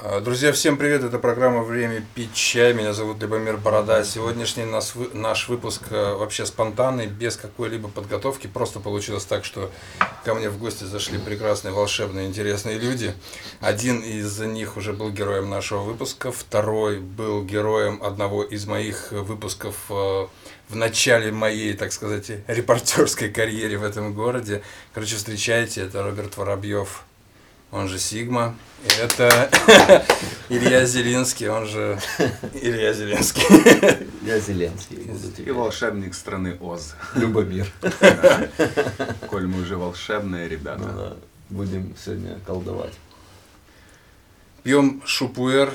[0.00, 1.02] А, Друзья, всем привет!
[1.02, 2.72] Это программа «Время пить чай».
[2.72, 4.04] Меня зовут Любомир Борода.
[4.04, 8.46] Сегодняшний нас, наш выпуск э, вообще спонтанный, без какой-либо подготовки.
[8.46, 9.72] Просто получилось так, что
[10.24, 13.12] ко мне в гости зашли прекрасные, волшебные, интересные люди.
[13.60, 19.74] Один из них уже был героем нашего выпуска, второй был героем одного из моих выпусков
[19.90, 20.26] э,
[20.68, 24.62] в начале моей, так сказать, репортерской карьере в этом городе.
[24.94, 27.04] Короче, встречайте, это Роберт Воробьев
[27.70, 28.54] он же Сигма.
[28.84, 29.50] И это
[30.48, 31.98] Илья Зелинский, он же
[32.54, 33.42] Илья Зеленский.
[34.24, 34.98] Я Зеленский
[35.44, 36.94] И волшебник страны Оз.
[37.16, 37.66] Любомир.
[39.28, 40.84] Коль мы уже волшебные Ну ребята.
[40.84, 41.16] да,
[41.50, 42.92] Будем сегодня колдовать.
[44.62, 45.72] Пьем шупуэр.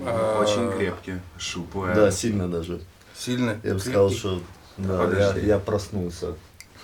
[0.00, 1.14] а, Очень крепкий.
[1.38, 1.94] Шупуэ.
[1.94, 2.80] Да, сильно даже.
[3.16, 3.58] Сильно.
[3.64, 4.40] Я бы сказал, что
[4.76, 5.46] да, я, Подожди.
[5.48, 6.34] я проснулся.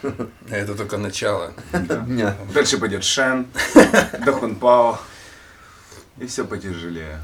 [0.51, 1.53] Это только начало.
[1.73, 2.37] Дня.
[2.55, 3.47] Дальше пойдет Шен,
[4.25, 4.99] Дахунпао.
[6.19, 7.21] И все потяжелее.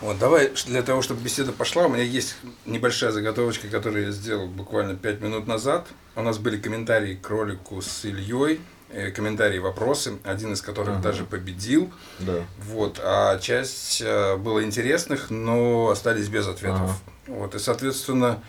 [0.00, 4.46] Вот, давай, для того, чтобы беседа пошла, у меня есть небольшая заготовочка, которую я сделал
[4.46, 5.88] буквально 5 минут назад.
[6.16, 11.02] У нас были комментарии к ролику с Ильей, э, комментарии, вопросы, один из которых Ага.
[11.02, 11.92] даже победил.
[12.18, 12.44] Да.
[12.66, 16.80] Вот, а часть э, было интересных, но остались без ответов.
[16.80, 16.94] Ага.
[17.26, 18.42] Вот, и, соответственно,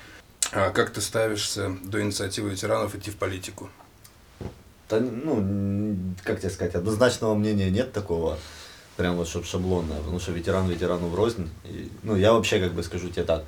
[0.51, 3.69] как ты ставишься до инициативы ветеранов идти в политику?
[4.89, 8.37] Да, ну, как тебе сказать, однозначного мнения нет такого,
[8.97, 11.49] прям вот чтобы шаблонное, потому что ветеран ветерану врознь.
[11.63, 13.45] И, ну, я вообще как бы скажу тебе так,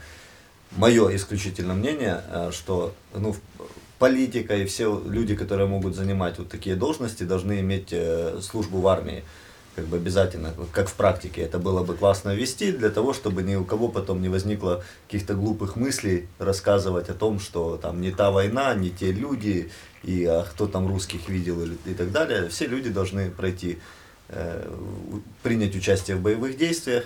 [0.72, 3.36] мое исключительно мнение, э, что ну,
[4.00, 8.88] политика и все люди, которые могут занимать вот такие должности, должны иметь э, службу в
[8.88, 9.24] армии.
[9.76, 11.42] Как бы обязательно, как в практике.
[11.42, 15.34] Это было бы классно ввести для того, чтобы ни у кого потом не возникло каких-то
[15.34, 19.72] глупых мыслей рассказывать о том, что там не та война, не те люди,
[20.04, 22.50] и а кто там русских видел или, и так далее.
[22.50, 23.80] Все люди должны пройти,
[24.30, 24.70] э,
[25.42, 27.06] принять участие в боевых действиях.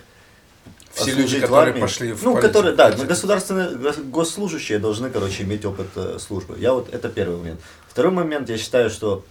[0.92, 1.80] Все люди, в которые армии.
[1.82, 2.48] пошли в Ну, политику.
[2.48, 6.58] которые, да, государственные гос- госслужащие должны, короче, иметь опыт э, службы.
[6.60, 7.62] Я вот, это первый момент.
[7.88, 9.24] Второй момент, я считаю, что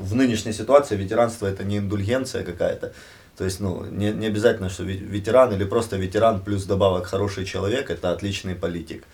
[0.00, 2.92] в нынешней ситуации ветеранство это не индульгенция какая-то.
[3.36, 7.44] То есть, ну, не, не обязательно, что ве- ветеран или просто ветеран плюс добавок хороший
[7.44, 9.04] человек, это отличный политик.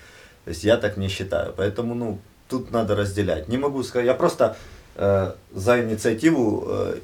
[0.44, 1.54] То есть я так не считаю.
[1.56, 3.48] Поэтому, ну, тут надо разделять.
[3.48, 4.56] Не могу сказать, я просто
[4.96, 6.98] э, за инициативу э,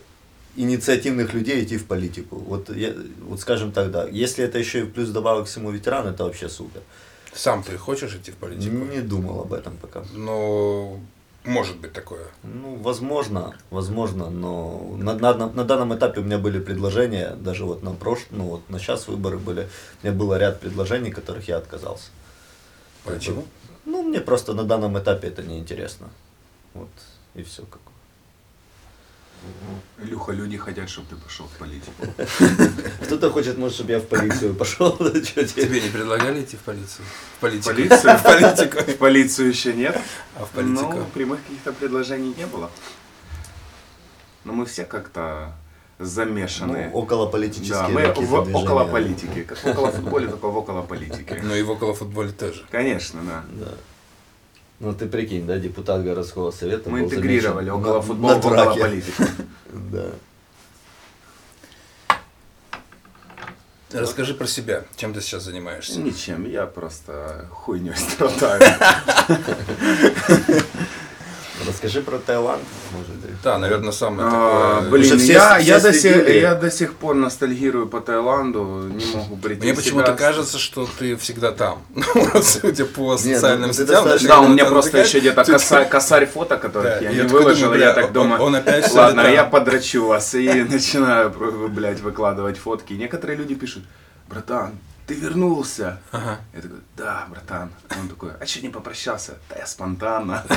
[0.57, 2.37] инициативных людей идти в политику.
[2.37, 2.93] Вот, я,
[3.29, 4.07] вот скажем так, да.
[4.11, 6.81] Если это еще и плюс добавок к всему ветеран, это вообще супер.
[7.35, 8.75] Сам ты хочешь идти в политику?
[8.75, 10.05] Не думал об этом пока.
[10.15, 10.99] Но
[11.45, 12.27] может быть такое.
[12.43, 17.83] Ну, возможно, возможно, но на, на, на- данном этапе у меня были предложения, даже вот
[17.83, 18.27] на прош...
[18.31, 19.69] ну вот на сейчас выборы были,
[20.03, 22.11] у меня было ряд предложений, которых я отказался.
[23.05, 23.45] Почему?
[23.85, 26.11] Ну, мне просто на данном этапе это неинтересно.
[26.75, 26.91] Вот,
[27.35, 27.81] и все как.
[30.03, 32.07] Илюха, люди хотят, чтобы ты пошел в политику.
[33.05, 34.97] Кто-то хочет, может, чтобы я в полицию пошел.
[34.99, 35.81] Тебе?
[35.81, 37.05] Не предлагали идти в полицию?
[37.37, 37.75] В политику?
[37.75, 38.19] Полицию?
[38.19, 38.79] В политику.
[38.93, 39.99] В полицию еще нет.
[40.37, 40.93] А в политику?
[40.95, 42.71] Ну, прямых каких-то предложений не было.
[44.45, 45.55] Но мы все как-то
[45.99, 46.91] замешаны.
[46.93, 48.57] Ну, около политические да, мы в, движения.
[48.57, 49.43] около политики.
[49.45, 51.41] Как в около футболе, только в около политики.
[51.43, 52.65] Ну и в около футболе тоже.
[52.71, 53.45] Конечно, да.
[53.53, 53.75] Да.
[54.83, 56.91] Ну ты прикинь, да, депутат городского совета.
[56.91, 58.81] Мы интегрировали около на- футбола на около драке.
[58.81, 59.23] политику.
[59.93, 60.07] Да.
[63.93, 64.85] Расскажи про себя.
[64.97, 66.01] Чем ты сейчас занимаешься?
[66.01, 68.61] Ничем, я просто хуйней страдаю.
[71.67, 72.63] Расскажи про Таиланд,
[72.93, 73.31] может быть.
[73.43, 74.91] Да, наверное, самое А, такое.
[74.91, 79.05] Блин, все- я, все я, до сих, я до сих пор ностальгирую по Таиланду, не
[79.15, 81.83] могу прийти Мне почему-то кажется, что ты всегда там.
[82.43, 84.09] Судя по социальным ну, ты сетям.
[84.23, 85.45] Да, у меня просто еще где-то
[85.91, 90.07] косарь, фото, которых я не выложил, я так думаю, он опять всё ладно, я подрачу
[90.07, 91.31] вас и начинаю,
[91.69, 92.93] блядь, выкладывать фотки.
[92.93, 93.83] И некоторые люди пишут,
[94.29, 94.73] братан,
[95.13, 95.99] ты вернулся.
[96.11, 96.41] Ага.
[96.55, 97.71] Я такой, да, братан.
[98.01, 99.35] Он такой, а что не попрощался?
[99.51, 100.45] Да я спонтанно.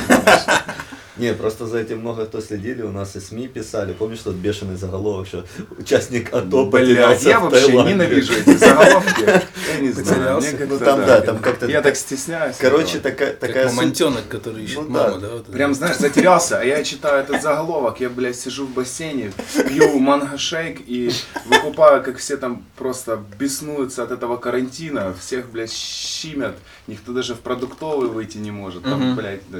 [1.16, 3.94] Не, просто за этим много кто следили, у нас и СМИ писали.
[3.94, 5.46] Помнишь тот бешеный заголовок, что
[5.78, 9.24] участник АТО потерялся я вообще ненавижу эти заголовки.
[9.72, 10.42] Я не знаю.
[10.68, 11.66] Ну там, да, там как-то...
[11.66, 12.56] Я так стесняюсь.
[12.56, 13.32] Короче, такая...
[13.32, 15.08] Как мамонтенок, который ищет Ну да.
[15.08, 15.52] маму, да?
[15.52, 19.32] Прям, знаешь, затерялся, а я читаю этот заголовок, я, блядь, сижу в бассейне,
[19.68, 21.10] пью манго-шейк и
[21.46, 26.54] выкупаю, как все там просто беснуются от этого карантина, всех, блядь, щимят,
[26.86, 29.16] никто даже в продуктовый выйти не может, там, Мгм.
[29.16, 29.58] блядь, да.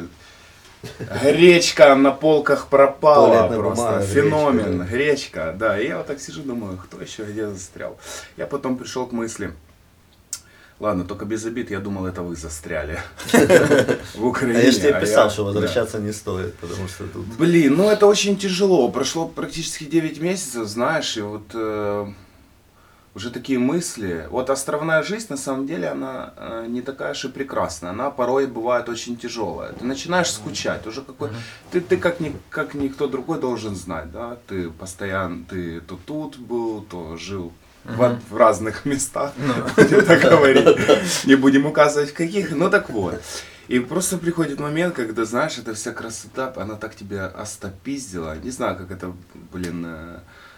[1.25, 3.85] Гречка на полках пропала Туалетная просто.
[3.85, 4.79] бумага, Феномен.
[4.87, 5.81] гречка, Гречка, да.
[5.81, 7.99] И я вот так сижу, думаю, кто еще где застрял.
[8.37, 9.53] Я потом пришел к мысли.
[10.79, 13.01] Ладно, только без обид, я думал, это вы застряли
[13.33, 14.63] в А Украине.
[14.63, 17.27] я же тебе а писал, что возвращаться не стоит, потому что тут...
[17.39, 18.89] Блин, ну это очень тяжело.
[18.91, 22.07] Прошло практически 9 месяцев, знаешь, и вот э,
[23.17, 24.27] уже такие мысли.
[24.31, 27.93] Вот островная жизнь, на самом деле, она э, не такая уж и прекрасная.
[27.93, 29.73] Она порой бывает очень тяжелая.
[29.73, 30.87] Ты начинаешь скучать.
[30.87, 31.31] Уже какой...
[31.71, 34.37] Ты, ты как, ни, как никто другой должен знать, да?
[34.47, 37.55] Ты постоянно, ты то тут был, то жил
[37.85, 39.33] в, в разных местах,
[39.77, 41.25] будем так говорить.
[41.25, 43.23] Не будем указывать в каких, ну так вот.
[43.69, 48.37] И просто приходит момент, когда, знаешь, эта вся красота, она так тебя остопиздила.
[48.37, 49.15] Не знаю, как это,
[49.53, 49.87] блин...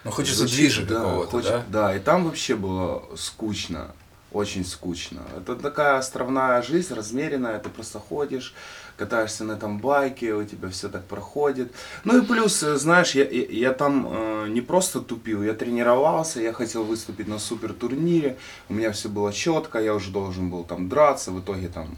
[0.05, 1.65] э, Ну, хочется движа да, какого-то, хочет- да?
[1.69, 3.91] Да, и там вообще было скучно.
[4.31, 5.23] Очень скучно.
[5.39, 8.53] Это такая островная жизнь, размеренная, ты просто ходишь,
[8.99, 11.73] катаешься на этом байке, у тебя все так проходит.
[12.05, 16.43] Ну и плюс, э, знаешь, я, я, я там э, не просто тупил, я тренировался,
[16.43, 18.37] я хотел выступить на супер турнире,
[18.69, 21.97] у меня все было четко, я уже должен был там драться, в итоге там,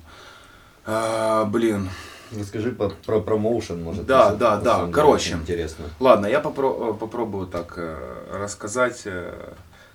[0.87, 1.91] а, блин,
[2.39, 4.07] Расскажи по- про промоушен, может.
[4.07, 5.35] Да, да, да, короче.
[5.35, 5.87] Интересно.
[5.99, 7.97] Ладно, я попро- э, попробую так э,
[8.33, 9.35] рассказать, э,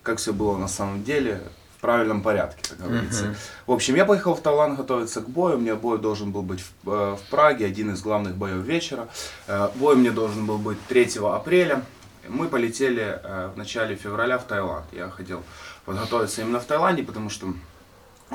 [0.04, 1.42] как все было на самом деле,
[1.78, 3.26] в правильном порядке, как говорится.
[3.26, 3.36] Мгм.
[3.68, 5.58] В общем, я поехал в Таиланд готовиться к бою.
[5.58, 9.08] У меня бой должен был быть в, э, в Праге, один из главных боев вечера.
[9.48, 11.84] Э, Бой мне должен был быть 3 апреля.
[12.28, 14.86] Мы полетели э, в начале февраля в Таиланд.
[14.94, 15.44] Я хотел
[15.86, 17.54] подготовиться именно в Таиланде, потому что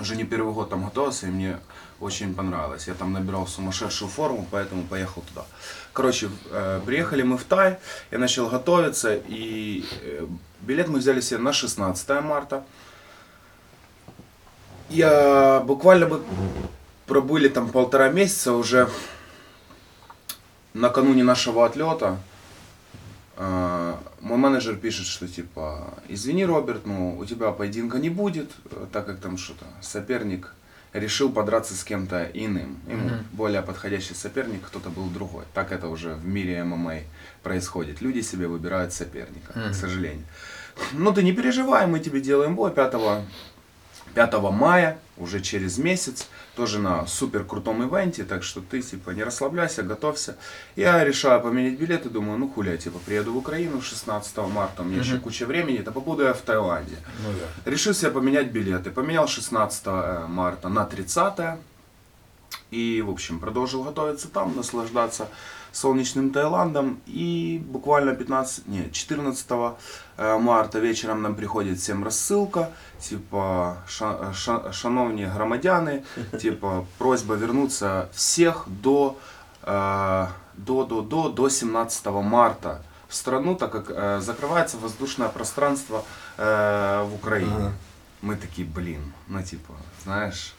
[0.01, 1.59] уже не первый год там готовился, и мне
[2.01, 2.89] очень понравилось.
[2.89, 5.45] Я там набирал сумасшедшую форму, поэтому поехал туда.
[5.93, 7.79] Короче, э, приехали мы в Тай,
[8.11, 10.27] я начал готовиться, и э,
[10.61, 12.65] билет мы взяли себе на 16 марта.
[14.89, 16.23] Я буквально бы
[17.07, 18.89] пробыли там полтора месяца уже
[20.75, 22.19] накануне нашего отлета.
[23.41, 28.87] Э, Мой менеджер пишет, что типа, извини, Роберт, ну у тебя поединка не будет, э,
[28.93, 30.55] так как там что-то соперник
[30.93, 32.79] решил подраться с кем-то иным.
[32.89, 33.25] Ему Мгм.
[33.33, 35.45] более подходящий соперник, кто-то был другой.
[35.55, 37.01] Так это уже в мире ММА
[37.43, 38.03] происходит.
[38.03, 39.71] Люди себе выбирают соперника, Мгм.
[39.73, 40.25] к сожалению.
[40.93, 42.95] Ну ты не переживай, мы тебе делаем бой 5
[44.15, 49.23] 5 мая, уже через месяц, тоже на супер крутом ивенте, так что ты типа не
[49.23, 50.37] расслабляйся, готовься.
[50.77, 55.01] Я решаю поменять билеты, думаю, ну хуля, типа приеду в Украину 16 марта, у меня
[55.01, 55.23] еще Мгм.
[55.23, 56.97] куча времени, то побуду я в Таиланде.
[57.25, 57.33] Ну
[57.65, 57.71] да.
[57.71, 58.91] Решил себе поменять билеты.
[58.91, 61.59] Поменял 16 марта на 30.
[62.71, 65.29] И, в общем, продолжил готовиться там, наслаждаться
[65.73, 67.01] солнечным Таиландом.
[67.07, 72.71] И буквально 15, не, 14 э, марта вечером нам приходит всем рассылка.
[73.01, 76.03] Типа, ша, ша- шановні громадяни,
[76.41, 79.15] типа, просьба вернуться всех до,
[79.63, 86.05] э, до, до, до, до 17 марта в страну, так как э, закрывается воздушное пространство
[86.39, 87.57] э, в Украине.
[87.57, 87.73] Ага.
[88.23, 89.75] Мы такие, блин, ну типа,
[90.05, 90.55] знаешь,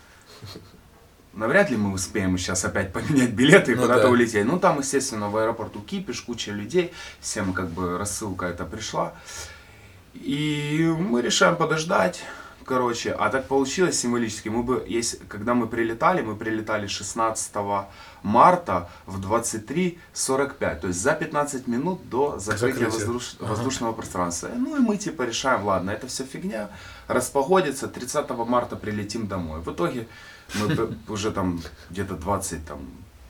[1.33, 4.09] навряд ли мы успеем сейчас опять поменять билеты и Ну куда-то да.
[4.09, 4.45] улететь.
[4.45, 9.13] Ну там, естественно, в аэропорту кипиш, куча людей, всем как бы рассылка эта пришла.
[10.13, 12.23] И мы решаем подождать.
[12.63, 14.47] Короче, а так получилось символически.
[14.49, 17.51] Мы бы, если, когда мы прилетали, мы прилетали 16
[18.23, 20.79] марта в 23.45.
[20.79, 23.07] То есть за 15 минут до закрытия Закрытия.
[23.07, 23.49] воздуш- Ага.
[23.49, 24.49] воздушного пространства.
[24.55, 26.69] Ну и мы типа решаем, ладно, это все фигня,
[27.07, 29.59] распогодится, 30 марта прилетим домой.
[29.61, 30.07] В итоге
[30.55, 32.79] мы уже там где-то 20 там,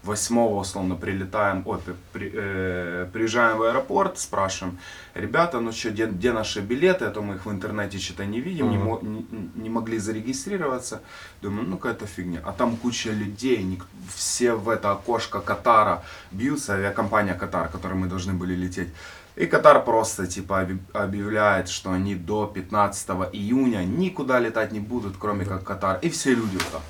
[0.03, 1.77] 8 условно прилетаем, ой,
[2.11, 4.77] при- э, приезжаем в аэропорт, спрашиваем,
[5.13, 8.41] ребята, ну что, где, где наши билеты, а то мы их в интернете что-то не
[8.41, 8.85] видим, не, Мгм.
[8.87, 9.25] мо- не,
[9.63, 11.01] не могли зарегистрироваться.
[11.41, 12.39] Думаю, ну какая-то фигня.
[12.45, 13.85] А там куча людей, ник-
[14.15, 16.01] все в это окошко Катара
[16.31, 18.89] бьются, авиакомпания Катар, которой мы должны были лететь.
[19.35, 25.45] И Катар просто типа объявляет, что они до 15 июня никуда летать не будут, кроме
[25.45, 25.99] как Катар.
[26.01, 26.81] И все люди вот так.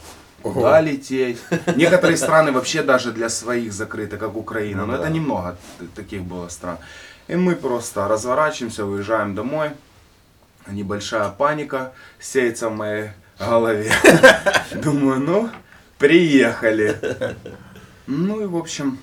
[0.43, 0.53] Ого.
[0.53, 1.39] Куда лететь?
[1.75, 4.85] Некоторые страны вообще даже для своих закрыты, как Украина.
[4.85, 5.03] Ну Но да.
[5.03, 5.57] это немного
[5.95, 6.77] таких было стран.
[7.27, 9.71] И мы просто разворачиваемся, уезжаем домой.
[10.67, 13.91] Небольшая паника сеется в моей голове.
[14.83, 15.49] Думаю, ну,
[15.97, 16.97] приехали.
[18.07, 18.99] Ну и в общем,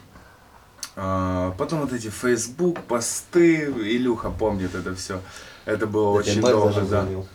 [0.96, 5.20] а, потом вот эти Facebook, посты, Илюха помнит это все.
[5.64, 7.02] Это было Да очень долго, да.
[7.02, 7.28] звонил.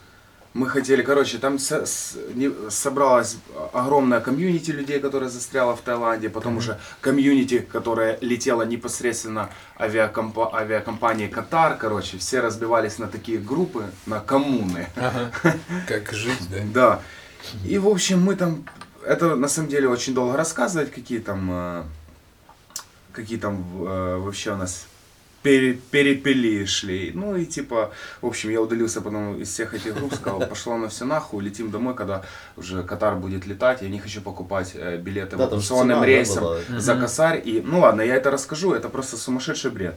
[0.54, 3.38] Мы хотели, короче, там со- с- не- собралась
[3.74, 11.28] огромная комьюнити людей, которая застряла в Таиланде, потом уже комьюнити, которая летела непосредственно авиакомпа- авиакомпании
[11.28, 14.88] Катар, короче, все разбивались на такие группы, на коммуны.
[14.96, 15.32] Ага.
[15.88, 16.58] Как жить, да?
[16.74, 17.02] Да.
[17.66, 18.64] И, в общем, мы там...
[19.06, 21.50] Это, на самом деле, очень долго рассказывать, какие там...
[21.52, 21.84] э,
[23.12, 24.88] Какие там э, вообще у нас
[25.44, 27.12] пере- перепели шли.
[27.14, 30.88] Ну и типа, в общем, я удалился потом из всех этих групп, сказал, пошло на
[30.88, 32.24] все нахуй, летим домой, когда
[32.58, 36.58] уже Катар будет летать, я не хочу покупать э, билеты Да, эвакуационным да, рейсом была.
[36.80, 37.42] за косарь.
[37.46, 39.96] И, ну ладно, я это расскажу, это просто сумасшедший бред.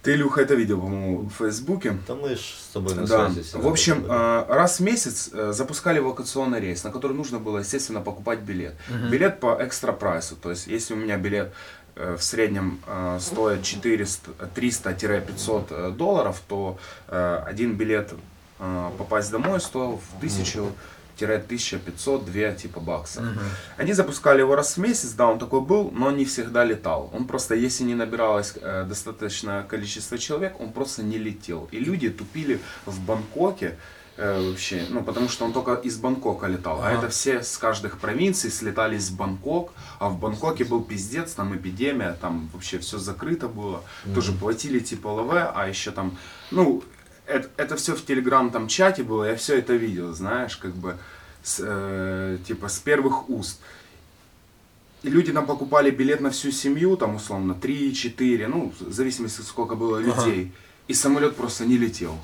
[0.00, 1.98] Ты, Илюха, это видел, по-моему, в Фейсбуке.
[2.06, 3.30] Да мы ж с тобой на Да.
[3.30, 3.44] связи.
[3.56, 4.12] В общем, были.
[4.12, 8.74] э, раз в месяц э, запускали эвакуационный рейс, на который нужно было, естественно, покупать билет.
[9.10, 10.36] Билет по экстра прайсу.
[10.36, 11.52] То есть, если у меня билет
[12.16, 16.78] в среднем э, стоит 400 300-500 э, долларов, то
[17.08, 18.12] э, один билет
[18.58, 20.72] э, попасть домой стоил в 1000
[21.20, 23.24] 1500 2 типа баксов.
[23.76, 27.10] Они запускали его раз в месяц, да, он такой был, но не всегда летал.
[27.12, 31.68] Он просто, если не набиралось э, достаточное количество человек, он просто не летел.
[31.72, 33.76] И люди тупили в Бангкоке
[34.18, 36.80] э, вообще, ну, потому что он только из Бангкока летал.
[36.82, 36.98] А Ага.
[36.98, 42.12] это все с каждых провинций слетались в Бангкок, а в Бангкоке был пиздец, там эпидемия,
[42.20, 43.82] там вообще все закрыто было.
[44.14, 46.16] Тоже платили типа ЛВ, а еще там,
[46.50, 46.82] ну,
[47.26, 50.96] это, это все в телеграм там чате было, я все это видел, знаешь, как бы,
[51.42, 53.60] с, э, типа с первых уст.
[55.04, 59.76] И люди там покупали билет на всю семью, там условно 3-4, ну, в зависимости сколько
[59.76, 60.52] было людей.
[60.88, 62.14] И самолет просто не летел,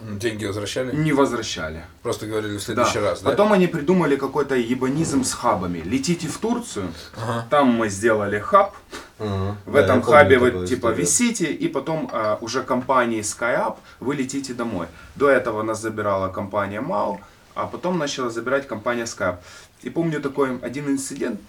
[0.00, 0.94] Деньги возвращали?
[0.94, 1.84] не возвращали.
[2.02, 3.10] Просто говорили в следующий Да.
[3.10, 3.30] раз, да?
[3.30, 5.78] Потом они придумали какой-то ебанизм с хабами.
[5.84, 7.46] Летите в Турцию, Ага.
[7.50, 8.76] там мы сделали хаб,
[9.18, 9.56] Ага.
[9.66, 10.98] в Да, этом помню хабе вы такую типа историю.
[11.00, 14.86] висите, и потом а, уже компанией SkyUp вы летите домой.
[15.16, 17.18] До этого нас забирала компания MAU,
[17.56, 19.38] а потом начала забирать компания SkyUp.
[19.82, 21.40] И помню такой один инцидент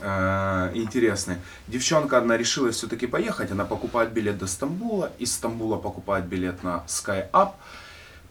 [0.00, 1.36] э, интересный.
[1.68, 6.84] Девчонка одна решила все-таки поехать, она покупает билет до Стамбула, из Стамбула покупает билет на
[6.86, 7.52] SkyUp,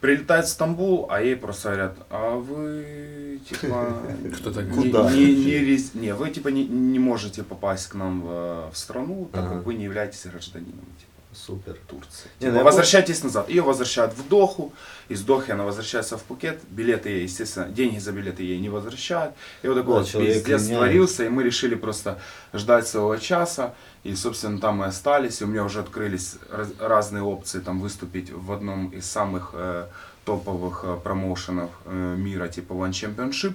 [0.00, 3.94] прилетает в Стамбул, а ей просто говорят, а вы типа
[4.36, 4.66] Кто такой?
[4.84, 5.10] не, Куда?
[5.12, 9.28] не, не рез- не, вы типа не, не можете попасть к нам в, в страну,
[9.32, 9.54] так Ага.
[9.56, 11.76] как вы не являетесь гражданином типа, Супер.
[11.86, 12.28] Турции.
[12.40, 13.48] Не, Типа, ну я возвращайтесь назад.
[13.48, 14.72] Ее возвращают в Доху,
[15.08, 19.34] из Дохи она возвращается в Пукет, билеты ей, естественно, деньги за билеты ей не возвращают.
[19.62, 22.20] И вот такой Да, вот пиздец творился, и мы решили просто
[22.52, 23.74] ждать своего часа.
[24.04, 28.30] И, собственно, там мы остались, и у меня уже открылись раз- разные опции там выступить
[28.30, 29.86] в одном из самых э,
[30.24, 33.54] топовых э, промоушенов э, мира, типа One Championship.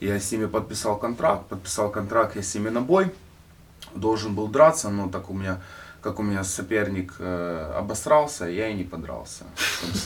[0.00, 3.12] Я с ними подписал контракт, подписал контракт я с ними на бой,
[3.94, 5.60] должен был драться, но так у меня,
[6.00, 9.44] как у меня соперник э, обосрался, я и не подрался.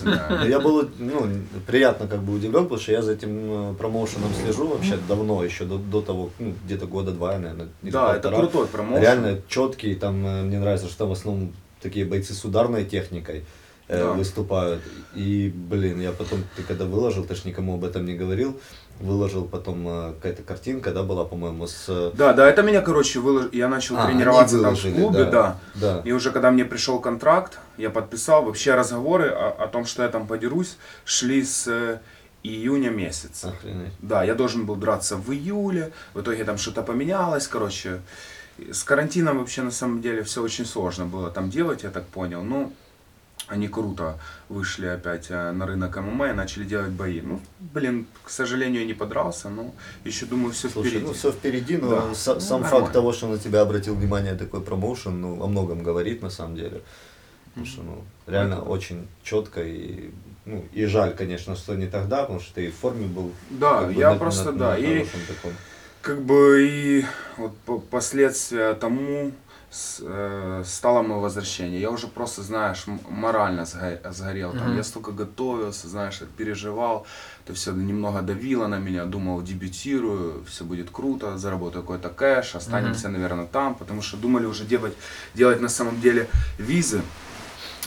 [0.46, 1.26] Я был ну,
[1.66, 5.64] приятно как бы удивлен, потому что я за этим э, промоушеном слежу вообще давно, еще
[5.64, 7.68] до, до того, ну, где-то года два, наверное.
[7.82, 9.02] Да, это крутой промоушен.
[9.02, 13.44] Реально четкий, там э, мне нравится, что там в основном такие бойцы с ударной техникой
[13.88, 14.12] э, Да.
[14.12, 14.80] выступают.
[15.14, 18.58] И, блин, я потом, ты когда выложил, ты ж никому об этом не говорил,
[19.02, 21.86] выложил потом э, какая-то картинка, да, была, по-моему, с...
[21.88, 23.52] э, Да, да, это меня, короче, вылож...
[23.52, 25.58] я начал А, тренироваться там в клубе, да.
[25.74, 26.02] Да.
[26.04, 30.08] И уже когда мне пришел контракт, я подписал, вообще разговоры о, о том, что я
[30.08, 31.98] там подерусь, шли с э,
[32.42, 33.48] июня месяца.
[33.50, 33.92] Охренеть.
[34.00, 38.00] Да, я должен был драться в июле, в итоге там что-то поменялось, короче.
[38.70, 42.42] С карантином вообще на самом деле все очень сложно было там делать, я так понял.
[42.42, 42.72] Ну,
[43.52, 44.18] они круто
[44.48, 47.20] вышли опять э, на рынок ММА и начали делать бои.
[47.20, 51.06] Ну, блин, к сожалению, я не подрался, но еще думаю, все Слушай, впереди.
[51.06, 51.96] ну все впереди, но Да.
[52.14, 52.68] са- Ну, сам нормально.
[52.86, 56.56] факт того, что на тебя обратил внимание такой промоушен, ну, о многом говорит на самом
[56.56, 56.80] деле.
[57.46, 60.10] Потому что, ну, реально Это- очень четко и,
[60.46, 63.30] ну, и жаль, конечно, что не тогда, потому что ты и в форме был.
[63.50, 65.52] Да, как бы я на- просто, на- да, на и таком.
[66.00, 67.04] как бы и
[67.36, 69.32] вот по- последствия тому
[69.72, 71.80] стало мое возвращение.
[71.80, 74.52] Я уже просто, знаешь, морально сго- сгорел.
[74.52, 74.68] Там.
[74.68, 74.76] Мгм.
[74.76, 77.06] Я столько готовился, знаешь, переживал.
[77.44, 79.04] Это все немного давило на меня.
[79.06, 83.74] Думал, дебютирую, все будет круто, заработаю какой-то кэш, останемся, наверное, там.
[83.74, 84.94] Потому что думали уже делать,
[85.34, 87.00] делать на самом деле визы.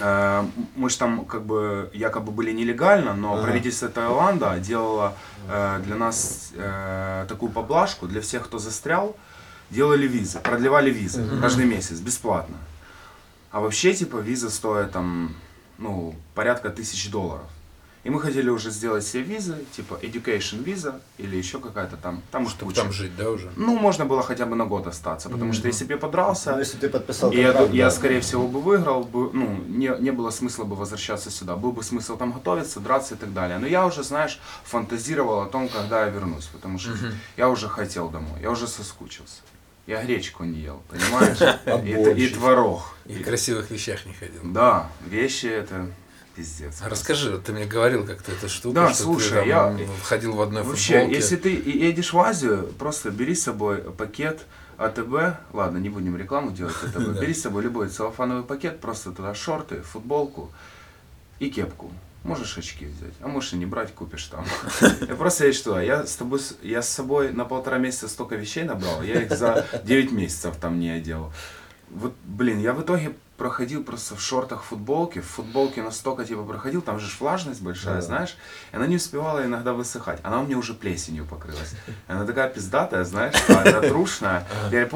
[0.01, 0.43] Э,
[0.75, 3.43] Мы же там как бы якобы были нелегально, но Ага.
[3.43, 5.13] правительство Таиланда делало
[5.47, 9.15] э, для нас э, такую поблажку для всех, кто застрял,
[9.75, 12.55] делали визы, продлевали визы каждый месяц бесплатно.
[13.51, 15.35] А вообще типа виза стоит там
[15.77, 17.45] ну порядка тысяч долларов.
[18.05, 22.43] И мы хотели уже сделать себе визы, типа education виза или еще какая-то там, там
[22.43, 22.81] уж Чтобы куча.
[22.83, 23.49] там жить, да, уже?
[23.55, 26.59] Ну, можно было хотя бы на год остаться, потому что если бы я подрался, Ну,
[26.59, 27.91] если ты подписал и я, контракт, я, да.
[27.91, 31.55] скорее всего, бы выиграл, бы, ну, не, не было смысла бы возвращаться сюда.
[31.55, 33.57] Был бы смысл там готовиться, драться и так далее.
[33.57, 36.91] Но я уже, знаешь, фантазировал о том, когда я вернусь, потому что
[37.37, 39.41] я уже хотел домой, я уже соскучился.
[39.87, 41.37] Я гречку не ел, понимаешь?
[41.85, 42.31] И, т- и борщ.
[42.33, 42.95] творог.
[43.05, 44.41] И в красивых вещах не ходил.
[44.43, 45.87] Да, вещи это
[46.35, 46.81] пиздец.
[46.81, 50.33] А Расскажи, ты мне говорил как-то эту штуку, Да, что слушай, ты там я- входил
[50.33, 51.15] в одной Вообще, футболке.
[51.15, 54.45] если ты и- едешь в Азию, просто бери с собой пакет
[54.77, 59.35] АТБ, ладно, не будем рекламу делать АТБ, бери с собой любой целлофановый пакет, просто туда
[59.35, 60.51] шорты, футболку
[61.39, 61.91] и кепку.
[62.25, 64.45] Можешь очки взять, а можешь и не брать, купишь там.
[65.07, 68.63] Я просто я что, я с тобой, я с собой на полтора месяца столько вещей
[68.63, 71.31] набрал, я их за 9 месяцев там не одел.
[71.91, 76.81] Вот, блин, я в итоге проходил просто в шортах, футболке, в футболке настолько типа проходил,
[76.81, 78.01] там же влажность большая, Да.
[78.01, 78.37] знаешь,
[78.71, 81.75] и она не успевала иногда высыхать, она у меня уже плесенью покрылась.
[82.07, 84.47] Она такая пиздатая, знаешь, она трушная.
[84.71, 84.89] Я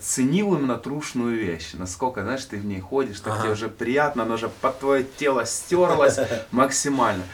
[0.00, 3.42] ценил именно трушную вещь, насколько, знаешь, ты в ней ходишь, так Ага.
[3.42, 6.18] тебе уже приятно, она уже под твое тело стерлась
[6.50, 7.24] максимально.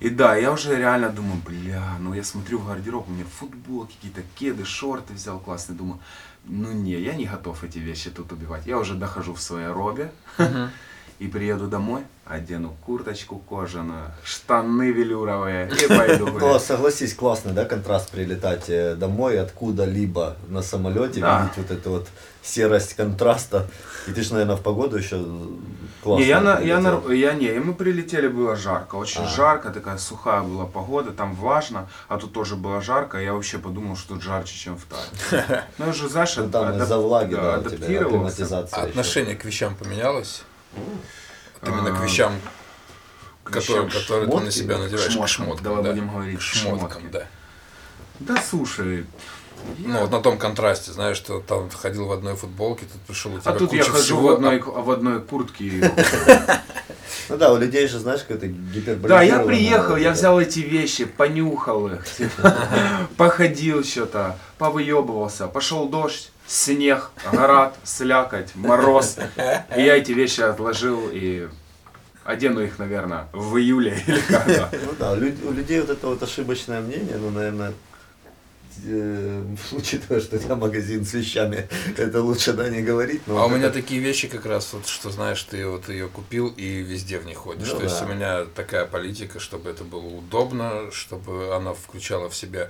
[0.00, 3.94] И да, я уже реально думаю, бля, ну я смотрю в гардероб, у меня футболки,
[3.96, 5.98] какие-то кеды, шорты взял классные, думаю,
[6.44, 8.64] ну не, я не готов эти вещи тут убивать.
[8.66, 10.10] Я уже дохожу в своей робе
[11.18, 16.62] и приеду домой, одену курточку кожаную, штаны велюровые и пойду Ну, гулять.
[16.62, 21.42] согласись, классный, да, контраст прилетать э, домой откуда-либо на самолете, Да.
[21.42, 22.08] видеть вот эту вот
[22.42, 23.66] серость контраста.
[24.06, 25.20] И ты же, наверное, в погоду еще
[26.02, 26.22] классно.
[26.22, 29.26] Не, я, на, я, на, я не, и мы прилетели, было жарко, очень А.
[29.26, 33.96] жарко, такая сухая была погода, там влажно, а тут тоже было жарко, я вообще подумал,
[33.96, 35.64] что тут жарче, чем в Тае.
[35.78, 38.58] Ну, я же, знаешь, Ну, там адап- из-за влаги, да, да, адаптировался.
[38.60, 40.42] отношение к вещам поменялось?
[40.74, 42.32] Вот именно к А, вещам,
[43.44, 45.24] к которые, вещам, которые ты на шмотки, себя надеваешь, шмоткам.
[45.24, 45.90] к шмоткам, Давай да.
[45.90, 47.06] будем говорить к шмоткам, шмотки.
[47.12, 47.26] да.
[48.20, 49.04] Да слушай, я-
[49.88, 53.38] Ну, вот на том контрасте, знаешь, что там ходил в одной футболке, тут пришел у
[53.40, 55.92] тебя а тут я хожу всего, в одной, а- в одной куртке.
[57.30, 59.08] Ну да, у людей же, знаешь, какой-то гиперболизированный.
[59.08, 62.56] Да, я приехал, я взял эти вещи, понюхал их, типа,
[63.18, 69.16] походил что-то, повыебывался, пошел дождь, снег, град, слякоть, мороз.
[69.76, 71.48] И я эти вещи отложил и
[72.24, 74.70] одену их, наверное, в июле или когда.
[74.84, 77.72] Ну да, у люд- у людей вот это вот ошибочное мнение, ну, наверное,
[78.84, 83.22] э, учитывая, что у тебя магазин с вещами, это лучше, да, не говорить.
[83.26, 86.08] но А у меня это- такие вещи как раз, вот, что знаешь, ты вот ее
[86.08, 87.68] купил и везде в ней ходишь.
[87.72, 88.06] Ну То есть да.
[88.06, 92.68] у меня такая политика, чтобы это было удобно, чтобы она включала в себя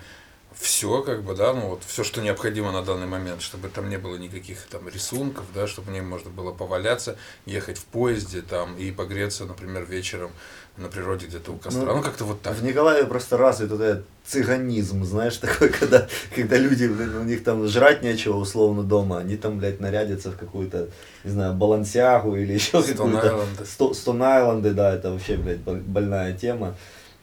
[0.61, 3.97] все, как бы, да, ну вот все, что необходимо на данный момент, чтобы там не
[3.97, 8.91] было никаких там рисунков, да, чтобы мне можно было поваляться, ехать в поезде там и
[8.91, 10.31] погреться, например, вечером
[10.77, 11.83] на природе где-то у костра.
[11.85, 12.55] Ну, Ну, как-то вот так.
[12.57, 17.67] В Николаеве просто развит вот этот цыганизм, знаешь, такой, когда, когда люди, у них там
[17.69, 20.89] жрать нечего условно дома, они там, блядь, нарядятся в какую-то,
[21.25, 23.27] не знаю, балансягу или еще какую-то...
[23.29, 23.67] Island.
[23.67, 26.77] Сто- Stone Island, да, это вообще, блядь, бол- больная тема.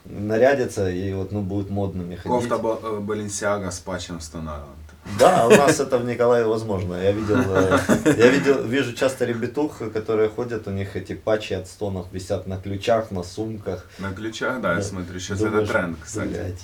[0.05, 2.49] Нарядятся и вот, ну, будут модными ходить.
[2.49, 4.85] Кофта э, Баленсиага с патчем Станайланд.
[5.19, 6.95] Да, у нас это в Николаеве возможно.
[6.95, 7.79] Я видел, э,
[8.17, 12.57] я видел, вижу часто ребятух, которые ходят, у них эти патчи от стонов висят на
[12.57, 13.85] ключах, на сумках.
[13.99, 16.27] На ключах, да, я смотрю, сейчас Думаешь, это тренд, кстати.
[16.27, 16.61] Блядь,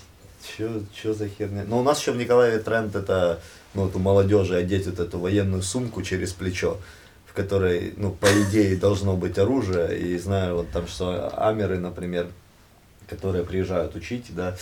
[0.58, 1.64] чё, чё за херня?
[1.68, 3.40] Но у нас еще в Николаеве тренд это,
[3.74, 6.78] ну, вот у молодежи одеть вот эту военную сумку через плечо,
[7.28, 10.00] в которой, ну, по идее, должно быть оружие.
[10.00, 12.28] И знаю, вот там, что амеры, например,
[13.12, 14.56] которые приезжают учить, да,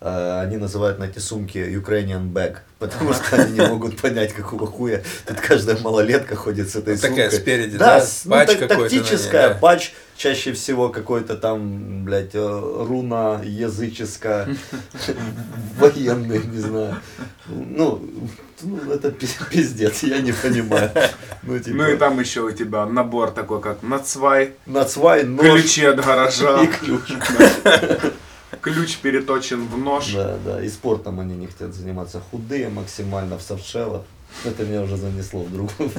[0.00, 5.02] они называют на эти сумки Ukrainian bag, потому что они не могут понять, какого хуя
[5.26, 7.38] тут каждая малолетка ходит с этой Вот такая сумкой.
[7.40, 9.54] спереди, да, да, ну, патч так- ней, тактическая, да.
[9.54, 12.38] патч, чаще всего какой-то там, блядь, э,
[12.88, 14.48] руна языческая,
[15.78, 16.96] военный, не знаю.
[17.48, 18.02] Ну,
[18.62, 20.90] ну, это пи- пиздец, я не понимаю.
[21.42, 25.84] Ну, типа, Ну и там еще у тебя набор такой, как нацвай, нацвай, нож ключи
[25.84, 27.12] от гаража, и ключ.
[28.60, 30.12] ключ переточен в нож.
[30.12, 32.20] Да, да, и спортом они не хотят заниматься.
[32.30, 34.02] Худые максимально в софтшеллах.
[34.44, 35.90] Это меня уже занесло в другое,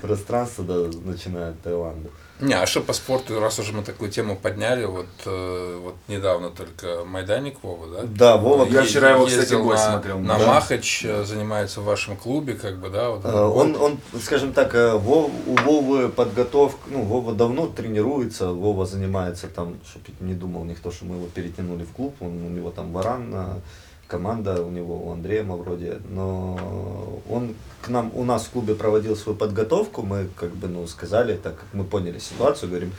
[0.00, 0.74] пространство, да,
[1.04, 2.10] начиная от Таиланда.
[2.40, 6.50] Не, а что по спорту, раз уже мы такую тему подняли, вот, э, вот недавно
[6.50, 8.02] только Майданик Вова, да?
[8.04, 10.18] Да, Вова, Я вчера его, кстати, на, смотрел.
[10.20, 10.46] На Да.
[10.46, 13.10] Махач, э, занимается в вашем клубе, как бы, да?
[13.10, 18.86] Вот, Э, Он, он, скажем так, Вов- у Вовы подготовка, ну, Вова давно тренируется, Вова
[18.86, 22.70] занимается там, чтобы не думал никто, что мы его перетянули в клуб, он, у него
[22.70, 23.34] там варан,
[24.08, 26.58] команда у него, у Андрея вроде, но
[27.28, 31.36] он к нам, у нас в клубе проводил свою подготовку, мы как бы, ну, сказали,
[31.36, 32.92] так как мы поняли ситуацию, говорим,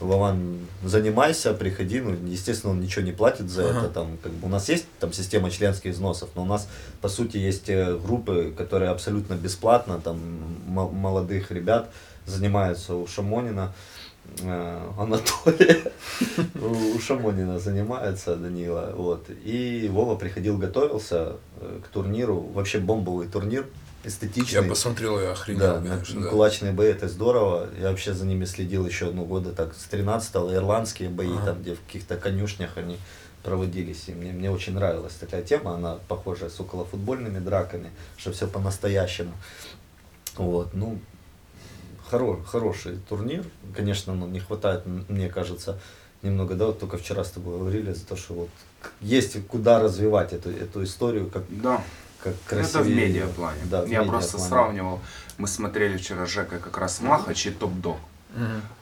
[0.00, 3.78] Вован, занимайся, приходи, ну, естественно, он ничего не платит за Ага.
[3.78, 6.68] это, там, как бы, у нас есть там система членских взносов, но у нас,
[7.00, 10.18] по сути, есть э, группы, которые абсолютно бесплатно, там,
[10.66, 11.90] мо- молодых ребят
[12.26, 13.72] занимаются у Шамонина,
[14.42, 15.92] Анатолия,
[16.94, 23.66] у Шамонина занимается Данила, вот, и Вова приходил, готовился э, к турниру, вообще бомбовый турнир,
[24.04, 24.62] эстетичный.
[24.62, 26.28] Я посмотрел и охренел, Да, конечно, да.
[26.28, 27.68] кулачные бои это здорово.
[27.80, 30.54] Я вообще за ними следил еще ну, года так с 13-го.
[30.54, 31.46] Ирландские бои, Ага.
[31.46, 32.98] там, где в каких-то конюшнях они
[33.42, 34.04] проводились.
[34.08, 35.74] И мне, мне очень нравилась такая тема.
[35.74, 39.32] Она похожа с околофутбольными драками, что все по-настоящему.
[40.36, 40.98] Вот, ну,
[42.10, 43.44] хоро- хороший турнир.
[43.74, 45.78] Конечно, ну, не хватает, мне кажется,
[46.22, 48.48] немного, да, вот только вчера с тобой говорили за то, что вот
[49.00, 51.82] есть куда развивать эту, эту историю, как, Да.
[52.22, 53.06] как Ну, Это в красивее.
[53.08, 53.60] медиаплане.
[53.70, 54.48] Да, в Я просто медиаплане.
[54.48, 55.00] сравнивал.
[55.38, 58.02] Мы смотрели вчера с Жекой как раз Махач и Топ-Дог Мгм.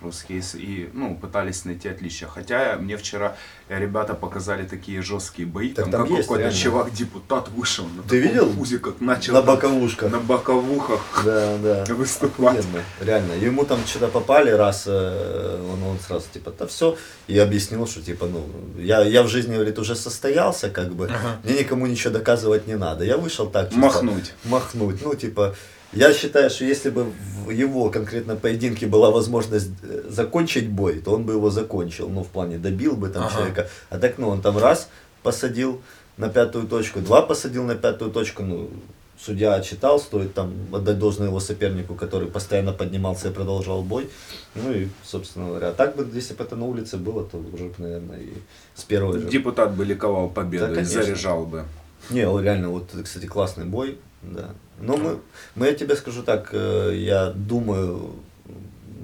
[0.02, 0.42] Русские.
[0.54, 2.28] И ну, пытались найти отличия.
[2.28, 3.36] Хотя мне вчера
[3.68, 5.70] ребята показали такие жесткие бои.
[5.70, 8.52] Так там, там какой-то чувак-депутат вышел на Ты видел?
[8.52, 10.10] пузе, как начал На боковушках.
[10.12, 11.94] на боковухах Да, да.
[11.94, 12.58] выступать.
[12.58, 13.32] Охуенно, реально.
[13.32, 18.02] Ему там что-то попали раз, э, он, он сразу типа, да все, и объяснил, что
[18.02, 18.46] типа, ну,
[18.78, 21.38] я, я в жизни, говорит, уже состоялся, как бы, Ага.
[21.44, 23.04] мне никому ничего доказывать не надо.
[23.04, 24.32] Я вышел так, чисто Махнуть.
[24.44, 25.02] махнуть.
[25.02, 25.54] Ну, типа,
[25.94, 27.07] я считаю, что если бы
[27.46, 32.22] в его конкретно поединке была возможность э, закончить бой, то он бы его закончил, ну,
[32.24, 33.35] в плане добил бы там Ага.
[33.35, 33.68] человека.
[33.90, 34.88] А так, ну, он там раз
[35.22, 35.80] посадил
[36.16, 38.70] на пятую точку, два посадил на пятую точку, ну,
[39.18, 44.09] судья отчитал, стоит там отдать должное его сопернику, который постоянно поднимался и продолжал бой.
[44.54, 47.64] Ну и, собственно говоря, а так бы, если бы это на улице было, то уже,
[47.64, 48.33] бы, наверное, и
[48.74, 49.28] с первой же.
[49.28, 51.02] Депутат бы ликовал победой, Да, конечно.
[51.02, 51.64] заряжал бы.
[52.11, 54.50] Не, реально, вот, кстати, классный бой, да.
[54.78, 55.18] Но мы,
[55.54, 58.12] мы, я тебе скажу так, э, я думаю,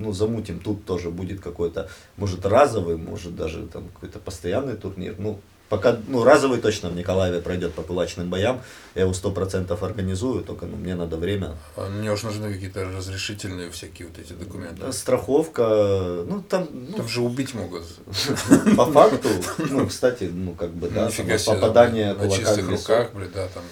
[0.01, 5.39] ну, замутим, тут тоже будет какой-то, может, разовый, может, даже там какой-то постоянный турнир, ну,
[5.69, 8.63] пока, ну, разовый точно в Николаеве пройдет по кулачным боям,
[8.95, 11.57] я его сто процентов организую, только, ну, мне надо время.
[11.77, 14.93] А Мне уж нужны какие-то разрешительные всякие вот эти документы.
[14.93, 17.85] Страховка, ну, там, ну, Там же убить могут.
[18.77, 19.29] по факту,
[19.71, 21.11] ну, кстати, ну, как бы, да,
[21.47, 23.63] попадание на кулака в чистых руках, блин, да, там.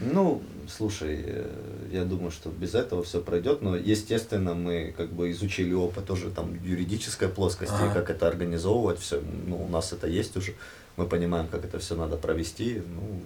[0.00, 5.30] Ну, слушай, э, я думаю, что без этого все пройдет, но, естественно, мы как бы
[5.30, 7.94] изучили опыт тоже там юридической плоскости, Ага.
[7.94, 10.54] как это организовывать, все, ну, у нас это есть уже,
[10.96, 13.20] мы понимаем, как это все надо провести, ну,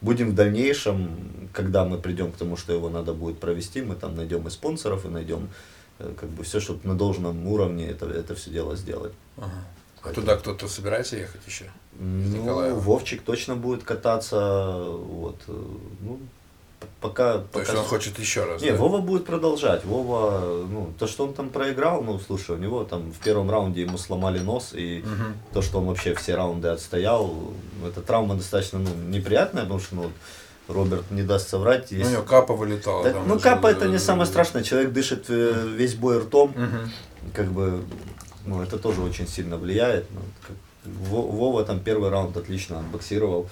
[0.00, 4.14] будем в дальнейшем, когда мы придем к тому, что его надо будет провести, мы там
[4.14, 5.48] найдем и спонсоров, и найдем
[5.98, 9.12] э, как бы все, чтобы на должном уровне это, это все дело сделать.
[9.36, 9.64] Ага.
[10.02, 11.64] А туда кто-то собирается ехать еще?
[11.98, 12.78] Ну, Николаева.
[12.78, 15.64] Вовчик точно будет кататься, вот, э,
[16.00, 16.18] ну,
[17.04, 17.34] пока...
[17.34, 18.62] То пока есть он хочет еще раз.
[18.62, 18.76] Не, да?
[18.78, 19.84] Вова будет продолжать.
[19.84, 20.40] Вова,
[20.70, 23.98] ну, то, что он там проиграл, ну, слушай, у него там в первом раунде ему
[23.98, 25.34] сломали нос, и Мгм.
[25.52, 29.94] то, что он вообще все раунды отстоял, ну, эта травма достаточно, ну, неприятная, потому что,
[29.96, 30.10] ну,
[30.66, 31.90] Роберт не даст соврать.
[31.90, 33.04] Ну, есть- у него капа вылетала.
[33.04, 34.62] Да, там ну, капа это не самое страшное.
[34.62, 36.90] Человек дышит э, весь бой ртом, Мгм.
[37.34, 37.84] как бы,
[38.46, 40.06] ну, это тоже очень сильно влияет.
[40.10, 40.56] Ну, как-
[41.10, 43.46] Вова там первый раунд отлично отбоксировал.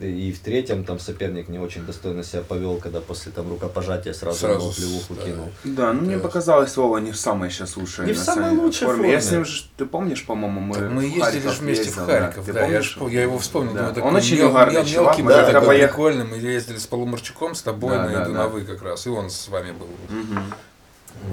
[0.00, 4.38] И в третьем там соперник не очень достойно себя повел, когда после там рукопожатия сразу,
[4.38, 5.22] Сразу плевуху да.
[5.24, 5.48] кинул.
[5.64, 6.22] Да, ну мне Да.
[6.22, 8.04] показалось, Вова не в самой сейчас лучшей.
[8.04, 9.20] Не в самой лучшей Я форме.
[9.20, 12.06] с ним же, ты помнишь, по-моему, мы, мы в ездили Харьков же вместе ездил, в
[12.06, 12.96] Харьков, Ты да, я, помнишь?
[13.00, 13.78] по- я его вспомнил, Да.
[13.78, 16.36] думаю, такой Он очень мел- угарный мел- чувак, мелкий, мы да, такой поехали- прикольный, мы
[16.36, 18.38] ездили с Полумарчуком, с тобой Да, на да, Иду да.
[18.38, 19.88] на вы как раз, и он с вами был.
[20.10, 20.42] Мгм.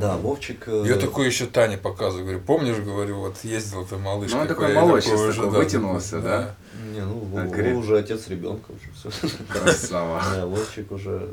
[0.02, 0.64] Да, Вовчик...
[0.68, 4.32] э, Я такой еще Тане показываю, говорю, помнишь, говорю, вот ездил ты малыш.
[4.32, 6.56] Ну, он такой я молочный, такой такой, да, вытянулся, да?
[6.98, 7.74] Не, ну, говорит.
[7.74, 9.30] Вова уже отец ребенка уже все.
[9.48, 10.22] Красава.
[10.36, 11.30] Да, Вовчик уже...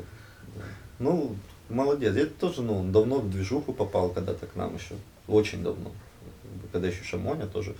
[0.99, 1.35] Ну,
[1.69, 2.15] молодец.
[2.15, 4.95] Я тоже, ну, давно в движуху попал когда-то к нам еще.
[5.27, 5.91] Очень давно.
[6.71, 7.75] Когда еще Шамоня тоже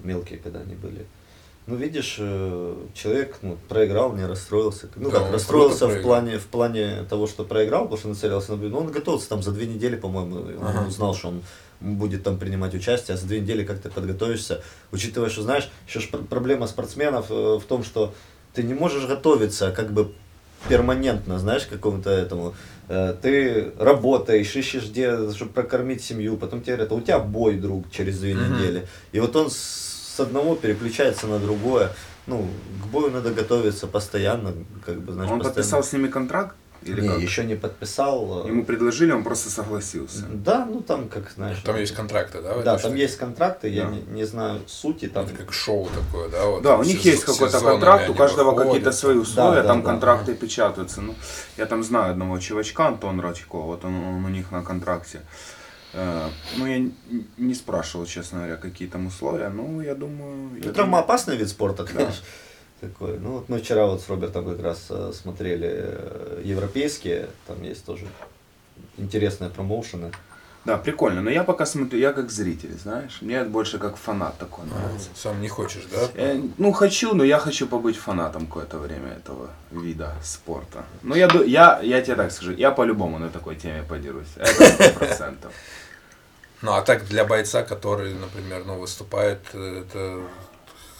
[0.00, 1.06] мелкие, когда они были.
[1.68, 4.88] Ну, видишь, э, человек ну, проиграл, не расстроился.
[4.96, 8.50] Ну, Да, как, он расстроился в плане, в плане того, что проиграл, потому что нацелился
[8.50, 8.74] на победу.
[8.74, 10.88] Ну, он готовился там за две недели, по-моему, он Ага.
[10.88, 11.42] узнал, что он
[11.82, 16.00] будет там принимать участие, а за две недели как ты подготовишься, учитывая, что, знаешь, еще
[16.00, 18.14] ж пр- проблема спортсменов э, в том, что
[18.54, 20.12] ты не можешь готовиться как бы
[20.68, 22.54] перманентно, знаешь, к какому-то этому.
[22.88, 27.56] Э, Ты работаешь, ищешь где, чтобы прокормить семью, потом тебе говорят, а у тебя бой,
[27.56, 28.54] друг, через две Мгм.
[28.54, 28.86] недели.
[29.12, 31.90] И вот он с с одного переключается на другое.
[32.26, 32.46] Ну,
[32.82, 34.52] к бою надо готовиться постоянно,
[34.84, 35.54] как бы, знаешь, Он постоянно.
[35.54, 36.54] подписал с ними контракт?
[36.84, 37.18] Или не, как?
[37.20, 38.44] еще не подписал.
[38.44, 40.24] э, Ему предложили, он просто согласился.
[40.32, 41.58] Да, ну там, как знаешь.
[41.64, 42.58] Там есть контракты, да?
[42.62, 43.90] Да, там есть контракты, я Да.
[43.90, 45.24] не, не знаю сути там.
[45.26, 46.46] Это как шоу такое, да?
[46.46, 49.82] Вот, Да, у них есть какой-то контракт, у каждого выходят, какие-то свои условия, да, там
[49.82, 49.90] да.
[49.90, 51.00] контракты печатаются.
[51.00, 51.14] Ну,
[51.56, 55.20] я там знаю одного чувачка, Антон Радько, вот он, он у них на контракте.
[55.94, 56.88] Э, Ну, я
[57.36, 60.32] не спрашивал, честно говоря, какие там условия, но я думаю...
[60.32, 62.24] я Ну, думаю- травмоопасный вид спорта, конечно.
[62.82, 63.16] Такой.
[63.20, 67.84] Ну вот мы вчера вот с Робертом как раз э, смотрели э, европейские, там есть
[67.86, 68.06] тоже
[68.98, 70.10] интересные промоушены.
[70.64, 74.64] Да, прикольно, но я пока смотрю, я как зритель, знаешь, мне больше как фанат такой
[74.64, 75.10] А, нравится.
[75.14, 76.08] Сам не хочешь, да?
[76.14, 80.84] Э, Ну, хочу, но я хочу побыть фанатом какое-то время этого вида спорта.
[81.02, 84.34] Ну, я, я, я тебе так скажу, я по-любому на такой теме подерусь.
[84.36, 85.52] Это сто процентов.
[86.64, 90.20] Ну, а так для бойца, который, например, ну, выступает, это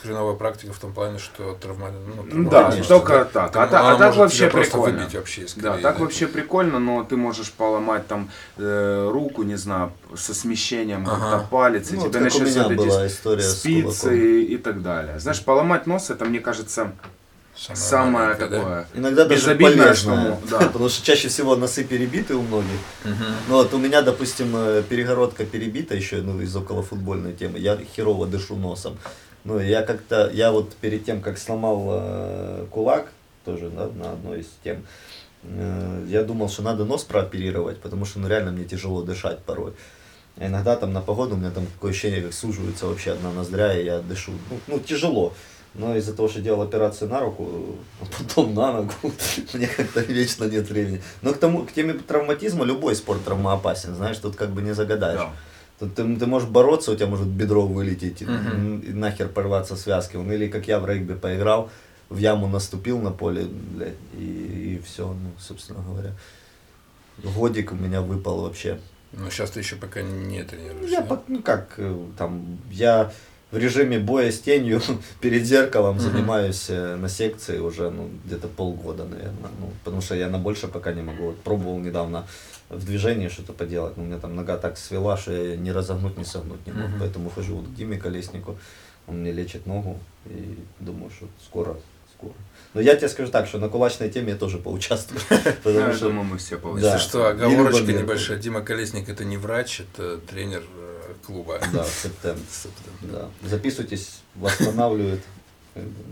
[0.02, 1.90] хреновая практика в том плане, что травма...
[1.90, 3.48] Ну, травма- Да, конечно, только да.
[3.48, 3.52] так.
[3.52, 4.98] Там А, она а так вообще тебя прикольно.
[4.98, 6.04] выбить вообще из Да, так да.
[6.04, 11.30] вообще прикольно, но ты можешь поломать там э, руку, не знаю, со смещением, Ага.
[11.30, 14.82] как-то палец, и Ну, вот меня вот эти была история с спицы и, и так
[14.82, 15.18] далее.
[15.20, 16.92] Знаешь, поломать нос, это, мне кажется,
[17.54, 18.56] Самое самое маленькое, да?
[18.58, 18.86] такое.
[18.94, 20.58] Иногда даже полезное, что, да.
[20.60, 22.78] потому что чаще всего носы перебиты у многих.
[23.04, 27.58] Ну вот у меня, допустим, э, перегородка перебита еще, ну, из околофутбольной темы.
[27.58, 28.96] Я херово дышу носом.
[29.44, 33.08] Ну, я как-то, я вот перед тем, как сломал э, кулак,
[33.44, 34.84] тоже да, на одной из тем,
[35.42, 39.72] э, я думал, что надо нос прооперировать, потому что, ну, реально мне тяжело дышать порой.
[40.36, 43.78] А иногда там на погоду у меня там такое ощущение, как суживается вообще одна ноздря,
[43.78, 44.32] и я дышу.
[44.50, 45.34] Ну, ну тяжело.
[45.74, 48.92] Но из-за того, что делал операцию на руку, а потом на ногу,
[49.54, 51.02] мне как-то вечно нет времени.
[51.22, 55.20] Но к тому, к теме травматизма любой спорт травмоопасен, знаешь, тут как бы не загадаешь.
[55.20, 55.32] Да.
[55.82, 58.78] Тут ты, ты можешь бороться, у тебя может бедро вылететь, и, Мгм.
[58.82, 60.14] и нахер порваться связки.
[60.14, 61.70] Он, или как я в регби поиграл,
[62.08, 66.12] в яму наступил на поле, блядь, и, и все, ну, собственно говоря.
[67.24, 68.78] Годик у меня выпал вообще.
[69.10, 70.88] Но сейчас ты еще пока не тренируешься.
[70.88, 71.20] Я, да?
[71.26, 73.12] ну как, э, там, я
[73.50, 74.80] в режиме боя с тенью
[75.20, 76.00] перед зеркалом Мгм.
[76.00, 79.50] занимаюсь э, на секции уже, ну, где-то полгода, наверное.
[79.58, 81.24] Ну, потому что я на больше пока не могу.
[81.24, 82.24] Вот пробовал недавно
[82.72, 86.16] в движении что-то поделать, но у меня там нога так свела, что я ни разогнуть,
[86.16, 86.88] ни согнуть не мог.
[86.88, 87.00] Мгм.
[87.00, 88.58] Поэтому хожу вот к Диме Колеснику,
[89.06, 91.76] он мне лечит ногу, и думаю, что скоро,
[92.16, 92.32] скоро.
[92.74, 95.20] Но я тебе скажу так, что на кулачной теме я тоже поучаствую.
[95.30, 96.86] Я Потому что думаю, мы все получим.
[96.86, 98.38] Если что, Не оговорочка небольшая.
[98.38, 101.60] Дима Колесник это не врач, это тренер э, клуба.
[101.72, 102.36] Да, септем.
[102.50, 102.92] Септем.
[103.02, 103.28] Да.
[103.42, 105.20] Записывайтесь, восстанавливает.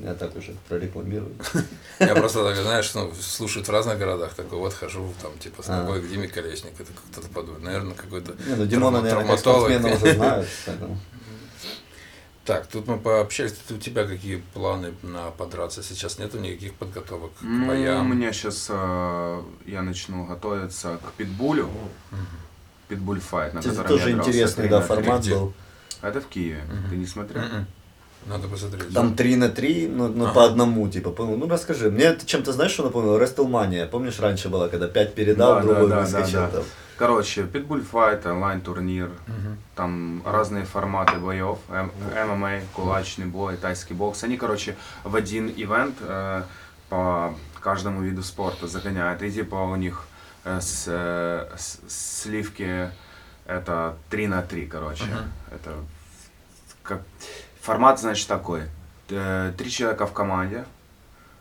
[0.03, 1.33] Я так уже прорекламирую.
[1.99, 5.69] Я просто так, знаешь, ну, слушают в разных городах, такой вот хожу там, типа, с
[5.69, 5.83] А.
[5.83, 10.15] ногой к Диме Колесник, это кто-то подумает, наверное, какой-то Не, ну Димона, наверное, спортсмена уже
[10.15, 10.49] знают.
[10.67, 10.99] поэтому.
[12.47, 15.83] Так, тут мы пообщались, Тут у тебя какие планы на подраться?
[15.83, 18.11] Сейчас нету никаких подготовок к Ну, у боям?
[18.17, 21.69] меня сейчас я начну готовиться к питбулю.
[22.89, 24.97] Питбуль файт, на Это котором тоже я интересный 3 да, на 3.
[24.97, 25.53] формат был.
[26.03, 26.65] Это в Киеве.
[26.89, 27.43] Ты не смотрел?
[28.27, 28.93] Надо посмотреть.
[28.95, 30.35] Там 3 на 3, но, но Ага.
[30.35, 33.19] по одному, типа, по- ну расскажи, мне это чем-то, знаешь, что напомнило?
[33.19, 36.57] Рестлмания, помнишишь, раньше было, когда 5 передал, Да, другой да, выскочил да, да.
[36.59, 36.65] там.
[36.99, 39.11] Короче, питбуль файт, онлайн-турнир.
[39.27, 39.59] Мгм.
[39.75, 44.23] Там разные форматы боев, ММА, кулачный бой, тайский бокс.
[44.23, 46.43] Они, короче, в один ивент э,
[46.91, 49.23] по каждому виду спорта загоняют.
[49.23, 50.07] И типа у них
[50.45, 52.91] э, с, э, с- сливки
[53.47, 55.05] это 3 на 3, короче.
[55.05, 55.33] Мгм.
[55.53, 55.71] Это
[56.83, 57.01] как
[57.61, 58.63] формат, значит, такой.
[59.11, 60.65] Э, Три человека в команде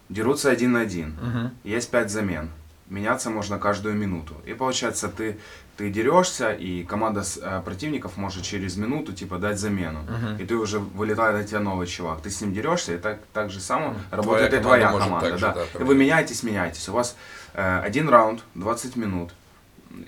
[0.09, 1.15] дерутся один на один.
[1.21, 1.51] Мгм.
[1.63, 2.49] Есть пять замен.
[2.89, 4.33] Меняться можно каждую минуту.
[4.47, 5.37] И получается, ты,
[5.77, 9.99] ты дерешься, и команда с- э, противников может через минуту типа дать замену.
[10.01, 10.37] Мгм.
[10.37, 12.21] И ты уже вылетает на тебя новый чувак.
[12.21, 13.97] Ты с ним дерешься, и так, так же само Мгм.
[14.09, 15.29] работает Твоя и твоя команда команда.
[15.29, 15.53] так же, да.
[15.75, 16.89] да, и вы меняетесь, меняетесь.
[16.89, 17.15] У вас
[17.53, 19.29] э, один раунд, 20 минут.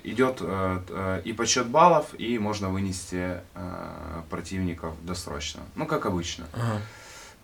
[0.04, 5.62] Идет э, э, и подсчет баллов, и можно вынести э, противников досрочно.
[5.76, 6.46] Ну, как обычно.
[6.54, 6.82] Ага.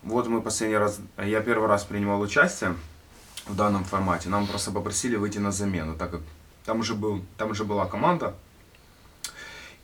[0.03, 2.75] Вот мы последний раз, я первый раз принимал участие
[3.47, 4.29] в данном формате.
[4.29, 6.21] Нам просто попросили выйти на замену, так как
[6.65, 8.35] там уже, был, там уже была команда.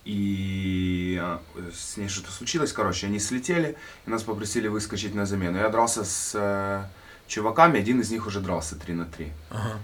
[0.06, 1.42] И а,
[1.74, 5.58] с ней что-то случилось, короче, они слетели, и нас попросили выскочить на замену.
[5.58, 6.84] Я дрался с э,
[7.28, 9.32] чуваками, один из них уже дрался 3 на 3.
[9.50, 9.80] Ага.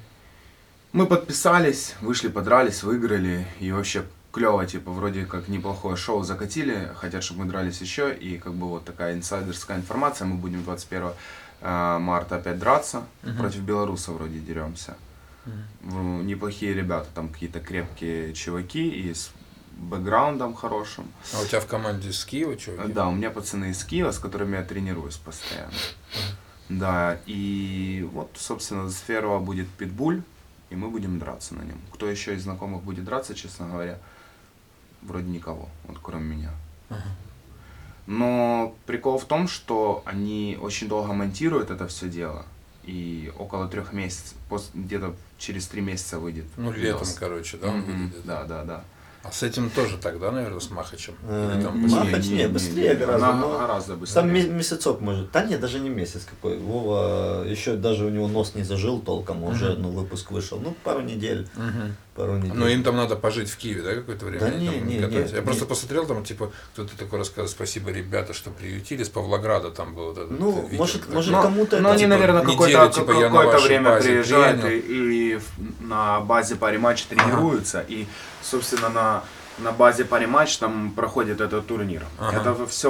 [0.91, 7.23] Мы подписались, вышли, подрались, выиграли, и вообще клево, типа, вроде как неплохое шоу закатили, хотят,
[7.23, 11.12] чтобы мы дрались еще, и как бы вот такая инсайдерская информация, мы будем 21
[11.62, 13.38] э, марта опять драться, Мгм.
[13.38, 14.95] против белоруса вроде деремся.
[15.82, 19.32] В- Неплохие ребята, там какие-то крепкие чуваки и с
[19.78, 21.06] бэкграундом хорошим.
[21.34, 22.91] А у тебя в команде с Киева чуваки?
[22.93, 25.71] Да, у меня пацаны из Киева, с которыми я тренируюсь постоянно.
[26.67, 30.21] Да, и вот, собственно, с 1 будет питбуль,
[30.69, 31.79] и мы будем драться на нем.
[31.93, 33.99] Кто еще из знакомых будет драться, честно говоря,
[35.01, 36.51] вроде никого, вот кроме меня.
[36.89, 37.01] Ага.
[38.08, 42.45] Но прикол в том, что они очень долго монтируют это все дело,
[42.84, 44.36] и около трех месяцев,
[44.73, 46.45] где-то через три месяца выйдет.
[46.58, 47.01] Ну, видос.
[47.01, 48.25] летом, короче, да, выйдет?
[48.25, 48.84] Да, да, да.
[49.21, 51.13] А с этим тоже тогда, наверное, с Махачем?
[51.23, 52.03] Э, Или там М- быстрее?
[52.05, 54.21] Махач не, быстрее гораздо, Она но гораздо быстрее.
[54.21, 55.32] Там ме- месяцок может.
[55.32, 56.58] Да нет, даже не месяц какой.
[56.58, 60.60] Вова, еще даже у него нос не зажил толком, уже ну, выпуск вышел.
[60.60, 61.49] Ну, пару недель.
[61.55, 61.95] Мгм.
[62.19, 62.51] Пару недель.
[62.53, 64.39] Но им там надо пожить в Киеве, да, какое-то время?
[64.41, 65.32] Да не, там не, готовятся?
[65.34, 65.69] не, Я просто не.
[65.69, 70.17] посмотрел, там, типа, кто-то такой рассказывает, спасибо, ребята, что приютили, с Павлограда там был вот
[70.17, 73.13] этот Ну, видео, может- когда- может, кому-то но это, они, типа, наверное, неделю, какое-то, типа,
[73.45, 74.77] вашей время базе приезжают и,
[75.36, 75.39] и
[75.79, 77.86] на базе матча тренируются.
[77.88, 78.05] И,
[78.41, 79.23] собственно, на
[79.62, 82.05] на базе париматч там проходит этот турнир.
[82.17, 82.38] Ага.
[82.53, 82.89] Это все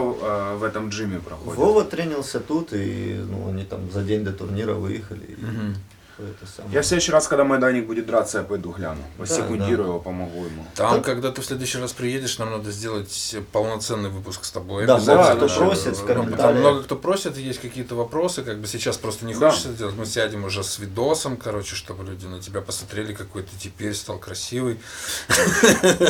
[0.55, 1.57] в этом джиме проходит.
[1.57, 5.25] Вова тренился тут, и ну, они там за день до турнира выехали.
[5.39, 5.75] и Мгм.
[6.23, 6.73] Это самое.
[6.75, 9.01] Я в следующий раз, когда Майданик будет драться, я пойду гляну.
[9.17, 9.83] Да, Посекундирую да.
[9.85, 10.65] его, помогу ему.
[10.75, 14.85] Там, Так- когда ты в следующий раз приедешь, нам надо сделать полноценный выпуск с тобой.
[14.85, 16.37] Да, много кто просит в Ну, комментариях.
[16.37, 19.49] Там много кто просит, есть какие-то вопросы, как бы сейчас просто не Да.
[19.49, 19.95] хочется делать.
[19.95, 24.17] Мы сядем уже с видосом, короче, чтобы люди на тебя посмотрели, какой ты теперь стал
[24.19, 24.79] красивый.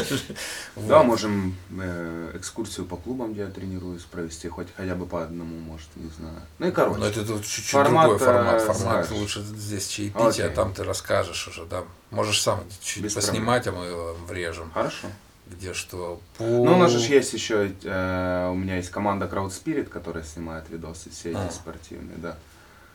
[0.76, 5.58] Да, можем э, экскурсию по клубам, где я тренируюсь, провести, хоть хотя бы по одному,
[5.60, 6.36] может, не знаю.
[6.58, 7.00] Ну и короче.
[7.00, 8.62] Но это тут чуть-чуть другой формат.
[8.62, 10.46] э, Формат лучше здесь чаепитие, Окей.
[10.46, 11.84] а там ты расскажешь уже, да.
[12.12, 14.72] Можешь сам чуть Без поснимать, а мы врежем.
[14.74, 15.08] Хорошо.
[15.48, 16.20] Где что.
[16.40, 20.70] Ну, у нас же есть еще, э, у меня есть команда Crowd Spirit, которая снимает
[20.70, 21.52] видосы все эти А.
[21.52, 22.36] спортивные, да.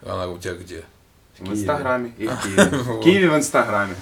[0.07, 0.85] Она у тебя где?
[1.39, 1.53] В.
[1.53, 2.63] Инстаграме и в Киеве.
[2.71, 3.01] В.
[3.03, 3.95] Киеве в Инстаграме.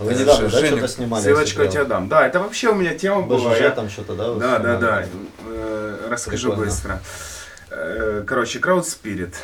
[0.00, 1.22] Вы недавно, да, что-то снимали?
[1.22, 2.08] Ссылочку я тебе дам.
[2.08, 3.56] Да, это вообще у меня тема была.
[3.56, 4.34] Я- там что-то, да?
[4.34, 5.06] Да, да, да.
[5.46, 7.00] Э, Расскажу быстро.
[7.70, 9.34] Э, Короче, Crowd Spirit.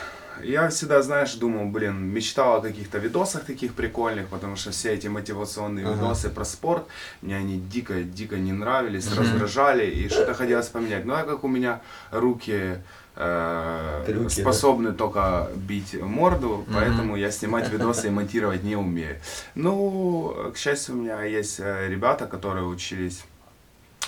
[0.42, 5.08] Я всегда, знаешь, думал, блин, мечтал о каких-то видосах таких прикольных, потому что все эти
[5.08, 5.94] мотивационные Ага.
[5.94, 6.86] видосы про спорт,
[7.22, 9.18] мне они дико-дико не нравились, Мгм.
[9.18, 11.04] раздражали, и что-то хотелось поменять.
[11.04, 12.78] Но так как у меня руки
[13.20, 19.16] э, Трюки, способны только бить морду, поэтому я снимать видосы и монтировать не умею.
[19.56, 23.24] Ну, к счастью, у меня есть э, ребята, которые учились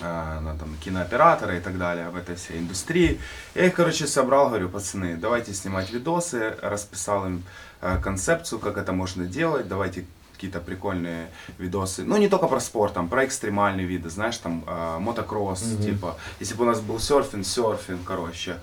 [0.07, 3.21] на там, кинооператора и так далее в этой всей индустрии.
[3.55, 7.43] Я их, короче, собрал, говорю, пацаны, давайте снимать видосы, расписал им
[7.81, 12.03] э, концепцию, как это можно делать, давайте какие-то прикольные видосы.
[12.05, 15.83] Ну, не только про спорт, там, про экстремальные виды, знаешь, там, э, мотокросс, Мгм.
[15.83, 18.57] типа, если бы у нас был серфинг, серфинг, короче,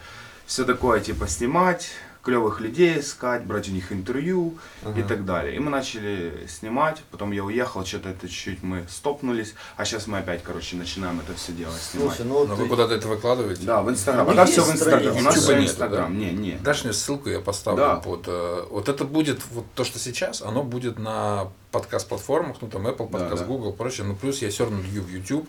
[0.47, 1.89] все такое, типа, снимать,
[2.27, 5.03] клевых людей искать, брать у них интервью и Ага.
[5.07, 5.55] так далее.
[5.55, 10.17] И мы начали снимать, потом я уехал, что-то это чуть-чуть мы стопнулись, а сейчас мы
[10.17, 12.09] опять, короче, начинаем это все дело снимать.
[12.17, 13.63] Слушай, ну Но вот вы куда-то это выкладываете?
[13.63, 14.25] Да, в Инстаграм.
[14.25, 15.15] Ну, Пока все в Инстаграм.
[15.15, 16.17] У нас все нету, Инстаграм.
[16.19, 16.51] Не, не.
[16.57, 17.95] Дашь мне ссылку, я поставлю Да.
[17.95, 18.25] под...
[18.27, 23.09] э, вот это будет, вот то, что сейчас, оно будет на подкаст-платформах, ну там Apple
[23.09, 23.47] подкаст, да.
[23.47, 24.05] Google, прочее.
[24.05, 25.47] Ну плюс я все равно лью в YouTube,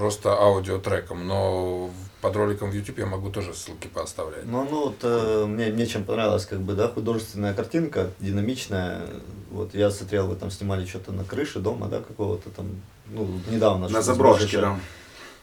[0.00, 1.90] просто аудиотреком, но
[2.22, 4.46] под роликом в YouTube я могу тоже ссылки поставлять.
[4.46, 9.02] Ну, ну вот э, мне, мне чем понравилась, как бы, да, художественная картинка, динамичная.
[9.50, 12.66] Вот я смотрел, вы там снимали что-то на крыше дома, да, какого-то там,
[13.08, 13.90] ну, недавно.
[13.90, 14.80] На заброшке, да.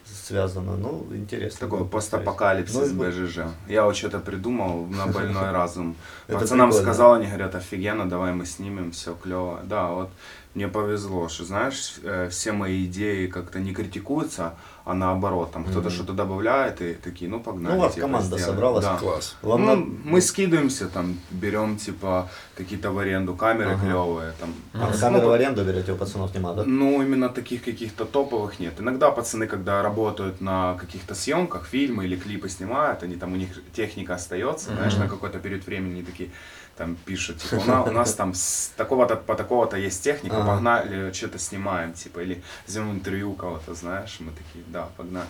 [0.05, 0.75] связано.
[0.75, 1.59] Ну, интересно.
[1.59, 3.39] Такой постапокалипсис Ну, БЖЖ.
[3.67, 5.95] Я вот что-то придумал на больной разум.
[6.27, 9.59] Пацанам сказал, они говорят, офигенно, давай мы снимем, все клево.
[9.65, 10.09] Да, вот
[10.55, 14.55] мне повезло, что, знаешь, э, все мои идеи как-то не критикуются,
[14.85, 15.91] а наоборот, там кто-то Мгм.
[15.91, 17.75] что-то добавляет, и такие, ну погнали.
[17.75, 18.45] Ну, вас типа, команда сделаем.
[18.45, 18.85] собралась.
[18.85, 18.95] Да.
[18.97, 19.35] Класс.
[19.43, 23.81] Ну, надо- мы скидываемся, там, берем, типа, какие-то в аренду камеры Ага.
[23.85, 24.53] клевые, там.
[24.73, 26.63] А, Ну, камеры ну, в аренду берете, у пацанов нема, да?
[26.65, 28.73] ну, именно таких каких-то топовых нет.
[28.79, 33.49] Иногда пацаны, когда работают на каких-то съемках, фильмы или клипы снимают, они там, у них
[33.73, 35.03] техника остается, знаешь, Мгм.
[35.03, 36.29] на какой-то период времени такие
[36.77, 40.47] там пишут, типа, у нас, у нас там с такого-то по такого-то есть техника, Ага.
[40.47, 45.27] погнали, что-то снимаем, типа, или возьмем интервью у кого-то, знаешь, мы такие, да, погнали.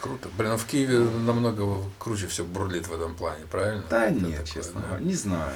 [0.00, 0.28] Круто.
[0.38, 3.82] Блин, а в Киеве намного круче все бурлит в этом плане, правильно?
[3.90, 4.86] Да Это нет, такое, честно да.
[4.88, 5.52] говоря, не знаю.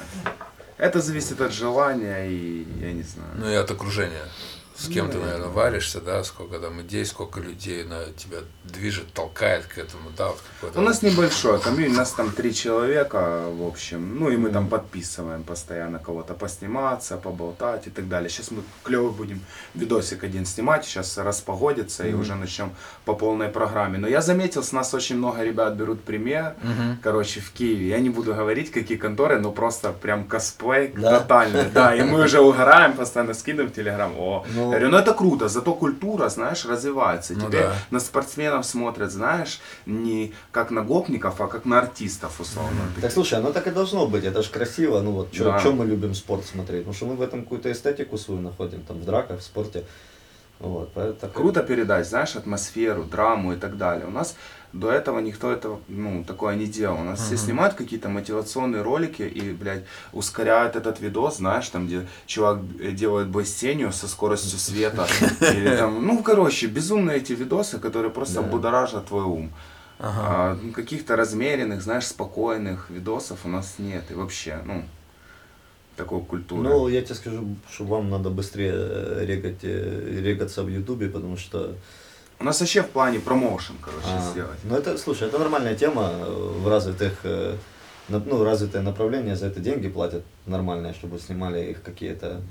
[0.77, 3.29] Это зависит от желания и я не знаю.
[3.35, 4.25] Ну и от окружения.
[4.75, 9.13] С кем ты, Ну, наверное, варишься, да, сколько там идей, сколько людей на тебя движет,
[9.13, 10.79] толкает к этому, да, вот какой-то.
[10.79, 14.17] У нас небольшое комьюнити, у нас там три человека, в общем.
[14.19, 18.29] Ну и мы там подписываем постоянно кого-то посниматься, поболтать и так далее.
[18.29, 19.41] Сейчас мы клевый будем
[19.75, 22.71] видосик один снимать, сейчас распогодится и уже начнем
[23.05, 23.99] по полной программе.
[23.99, 26.55] Но я заметил, с нас очень много ребят берут пример.
[26.63, 26.99] Мгм.
[27.03, 27.89] Короче, в Киеве.
[27.89, 31.19] Я не буду говорить, какие конторы, но просто прям косплей Да?
[31.19, 31.65] тотальный.
[31.69, 34.13] Да, и мы уже угораем, постоянно скидываем в Телеграм.
[34.17, 34.62] О, Ну.
[34.71, 37.33] Я говорю, ну это круто, зато культура, знаешь, развивается.
[37.33, 37.73] Ну Теперь да.
[37.91, 42.81] на спортсменов смотрят, знаешь, не как на гопников, а как на артистов, условно.
[43.01, 45.71] Так слушай, оно так и должно быть, это же красиво, ну вот, что Да.
[45.71, 49.05] мы любим спорт смотреть, потому что мы в этом какую-то эстетику свою находим, там, в
[49.05, 49.83] драках, в спорте,
[50.59, 54.05] вот, поэтому Круто передать, знаешь, атмосферу, драму и так далее.
[54.07, 54.35] У нас
[54.73, 56.99] до этого никто этого, ну, такое не делал.
[57.01, 62.07] У нас все снимают какие-то мотивационные ролики и, блядь, ускоряют этот видос, знаешь, там, где
[62.25, 65.07] чувак э, делает бой с тенью со скоростью света.
[65.41, 68.47] Или там, ну, короче, безумные эти видосы, которые просто Да.
[68.47, 69.51] будоражат твой ум.
[69.99, 70.21] Ага.
[70.25, 74.03] А, ну, каких-то размеренных, знаешь, спокойных видосов у нас нет.
[74.09, 74.83] И вообще, ну,
[75.95, 76.63] такой культуры.
[76.63, 81.37] Ну, я тебе скажу, что вам надо быстрее э, регать, э, регаться в Ютубе, потому
[81.37, 81.75] что...
[82.39, 84.59] У нас вообще в плане промоушен, короче, а, сделать.
[84.63, 86.25] ну, это, слушай, это нормальная тема э,
[86.59, 87.55] в развитых, э,
[88.09, 92.41] ну, развитое направление, за это деньги платят нормальные, чтобы снимали их какие-то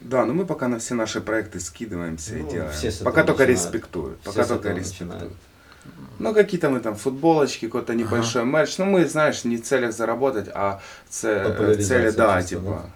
[0.00, 2.72] Да, но мы пока на все наши проекты скидываемся Ну, и делаем.
[2.72, 3.64] все с этого пока только начинают.
[3.64, 4.18] респектуют.
[4.22, 5.12] Все Пока только респектуют.
[5.12, 5.32] начинают.
[6.18, 8.78] Ну, какие-то мы там футболочки, какой-то небольшой мерч.
[8.78, 10.80] Ну, мы, знаешь, не в целях заработать, а
[11.10, 12.90] в Популяризация цели, да, чисто, типа,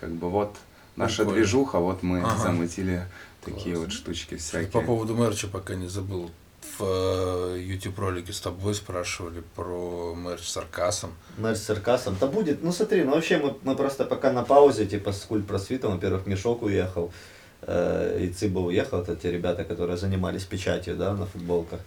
[0.00, 0.56] как бы вот
[0.96, 1.36] наша Прикольно.
[1.38, 2.36] движуха, вот мы Ага.
[2.42, 3.02] замутили
[3.44, 4.70] такие вот штучки всякие.
[4.70, 6.30] По поводу мерча пока не забыл.
[6.78, 11.12] В э, YouTube ролике с тобой спрашивали про мерч с Аркасом.
[11.36, 12.16] Мерч с Аркасом.
[12.20, 15.46] Да будет, ну смотри, ну вообще мы, мы просто пока на паузе, типа с культ
[15.46, 17.12] просвитом, во-первых, Мешок уехал,
[17.62, 21.80] э, и Цыба уехал, это те ребята, которые занимались печатью, да, на футболках.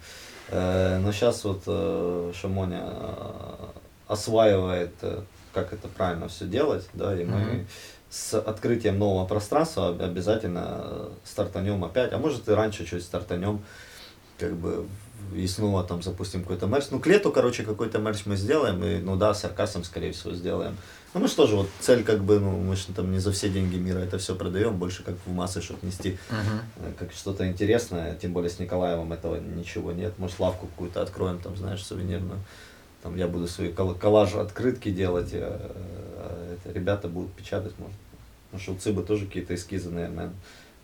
[0.48, 3.66] Э, но сейчас вот э, Шамоня э,
[4.08, 7.66] осваивает, э, как это правильно все делать, да, и мы Мгм.
[8.16, 13.60] С открытием нового пространства об- обязательно э, стартанем опять, а может и раньше чуть стартанем,
[14.38, 14.86] как бы
[15.34, 16.86] и снова там запустим какой-то мерч.
[16.90, 20.32] Ну, к лету, короче, какой-то мерч мы сделаем, и, ну да, с Аркасом, скорее всего,
[20.34, 20.76] сделаем.
[21.14, 23.48] Ну, мы же тоже, вот цель, как бы, ну, мы же там не за все
[23.48, 28.14] деньги мира это все продаем, больше как в массы, чтобы нести э, как что-то интересное,
[28.14, 30.18] тем более с Николаевым этого ничего нет.
[30.18, 32.38] Может, лавку какую-то откроем, там, знаешь, сувенирную.
[33.02, 35.40] Там я буду свои кол- коллажи, открытки делать, э,
[36.18, 37.96] а это ребята будут печатать, может.
[38.56, 40.32] Потому что у Цыбы тоже какие-то эскизы, наверное,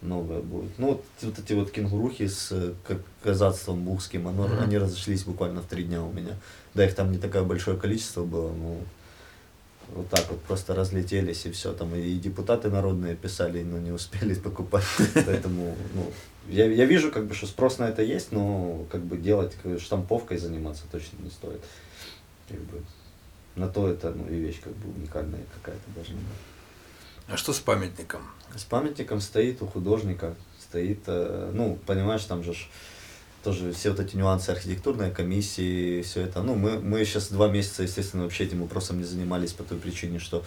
[0.02, 0.78] новые будут.
[0.78, 4.62] Ну, вот, вот эти вот кенгурухи с э, как казацтвом бухским, оно, Мгм.
[4.64, 6.36] они разошлись буквально в три дня у меня.
[6.74, 8.76] Да, их там не такое большое количество было, но
[9.94, 11.72] вот так вот просто разлетелись и все.
[11.72, 14.84] Там и депутаты народные писали, но не успели покупать.
[15.14, 16.12] Поэтому, ну,
[16.50, 19.72] я, я вижу, как бы, что спрос на это есть, но как бы делать как
[19.72, 21.62] бы, штамповкой заниматься точно не стоит.
[22.50, 22.82] Как бы,
[23.56, 26.51] на то это, ну, и вещь как бы уникальная какая-то должна быть.
[27.32, 28.20] А что с памятником?
[28.54, 32.52] С памятником стоит у художника, стоит, э, ну, понимаешь, там же
[33.42, 36.42] тоже все вот эти нюансы архитектурной комиссии, все это.
[36.42, 40.18] Ну, мы, мы сейчас два месяца, естественно, вообще этим вопросом не занимались по той причине,
[40.18, 40.44] что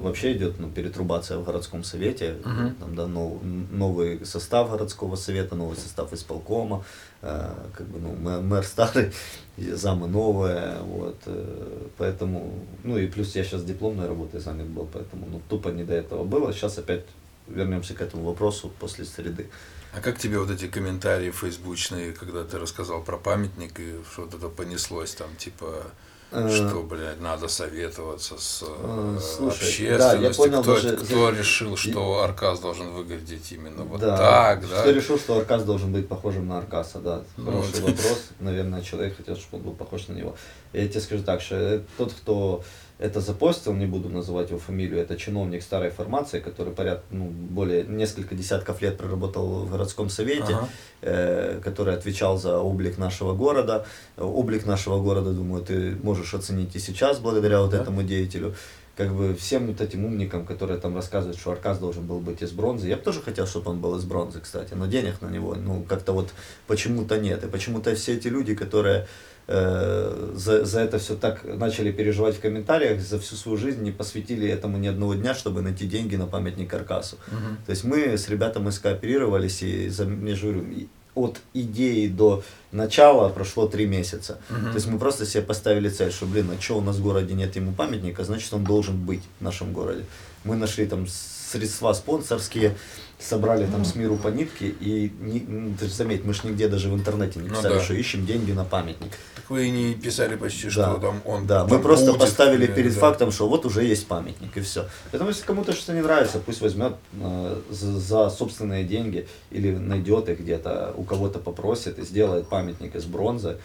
[0.00, 2.74] вообще идет ну, перетрубация в городском совете, Мгм.
[2.76, 6.84] там, да, нов- новый состав городского совета, новый состав исполкома,
[7.22, 9.12] э, как бы, ну, мэ- мэр старый,
[9.56, 12.52] и замы новые, вот, э, поэтому,
[12.84, 16.24] ну, и плюс я сейчас дипломной работой занят был, поэтому, ну, тупо не до этого
[16.24, 17.04] было, сейчас опять
[17.48, 19.48] вернемся к этому вопросу после среды.
[19.96, 24.34] А как тебе вот эти комментарии фейсбучные, когда ты рассказал про памятник и что вот
[24.34, 25.82] это понеслось там, типа, Э,
[26.30, 29.98] что, блядь, надо советоваться с э, Э, слушай, общественностью?
[29.98, 34.16] да, я понял кто, даже- кто решил, что Аркас должен выглядеть именно вот да.
[34.16, 34.80] так, да?
[34.80, 37.22] Кто решил, что Аркас должен быть похожим на Аркаса, да.
[37.36, 37.90] Ну, Хороший вот.
[37.90, 38.22] вопрос.
[38.40, 40.36] Наверное, человек хотел, чтобы он был похож на него.
[40.72, 42.62] Я тебе скажу так, что э, тот, кто
[42.98, 47.84] это запостил, не буду называть его фамилию, это чиновник старой формации, который поряд, ну, более
[47.84, 50.68] несколько десятков лет проработал в городском совете, Ага.
[51.02, 53.84] э, который отвечал за облик нашего города.
[54.16, 57.82] Облик нашего города, думаю, ты можешь оценить и сейчас благодаря вот Да.
[57.82, 58.54] этому деятелю.
[58.96, 62.52] Как бы всем вот этим умникам, которые там рассказывают, что Аркас должен был быть из
[62.52, 62.88] бронзы.
[62.88, 65.82] Я бы тоже хотел, чтобы он был из бронзы, кстати, но денег на него, ну,
[65.86, 66.30] как-то вот
[66.66, 67.44] почему-то нет.
[67.44, 69.06] И почему-то все эти люди, которые
[69.48, 73.92] э, за, за это все так начали переживать в комментариях, за всю свою жизнь не
[73.92, 77.16] посвятили этому ни одного дня, чтобы найти деньги на памятник Аркасу.
[77.28, 77.58] Мгм.
[77.66, 82.42] То есть мы с ребятами скооперировались, и за, я же говорю, от идеи до
[82.72, 84.38] начала прошло три месяца.
[84.50, 84.66] Мгм.
[84.70, 87.34] То есть мы просто себе поставили цель, что, блин, а что у нас в городе
[87.34, 90.04] нет ему памятника, значит он должен быть в нашем городе.
[90.44, 92.76] Мы нашли там средства спонсорские,
[93.18, 96.68] собрали там с миру по нитке, и не, ну, ты же заметь, мы же нигде
[96.68, 97.80] даже в интернете не Ну писали, да.
[97.82, 99.12] что ищем деньги на памятник.
[99.48, 100.94] Вы не писали почти, что Да.
[100.96, 103.00] там он Да, мы просто будет, поставили например, перед да.
[103.00, 104.86] фактом, что вот уже есть памятник и все.
[105.10, 110.28] Поэтому если кому-то что-то не нравится, пусть возьмет э, за, за собственные деньги или найдет
[110.28, 113.58] их где-то, у кого-то попросит и сделает памятник из бронзы.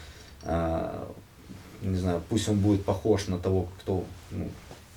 [0.44, 1.08] А,
[1.82, 4.50] не знаю, пусть он будет похож на того, кто, ну,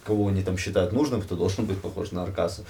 [0.04, 2.64] кого они там считают нужным, кто должен быть похож на Аркаса.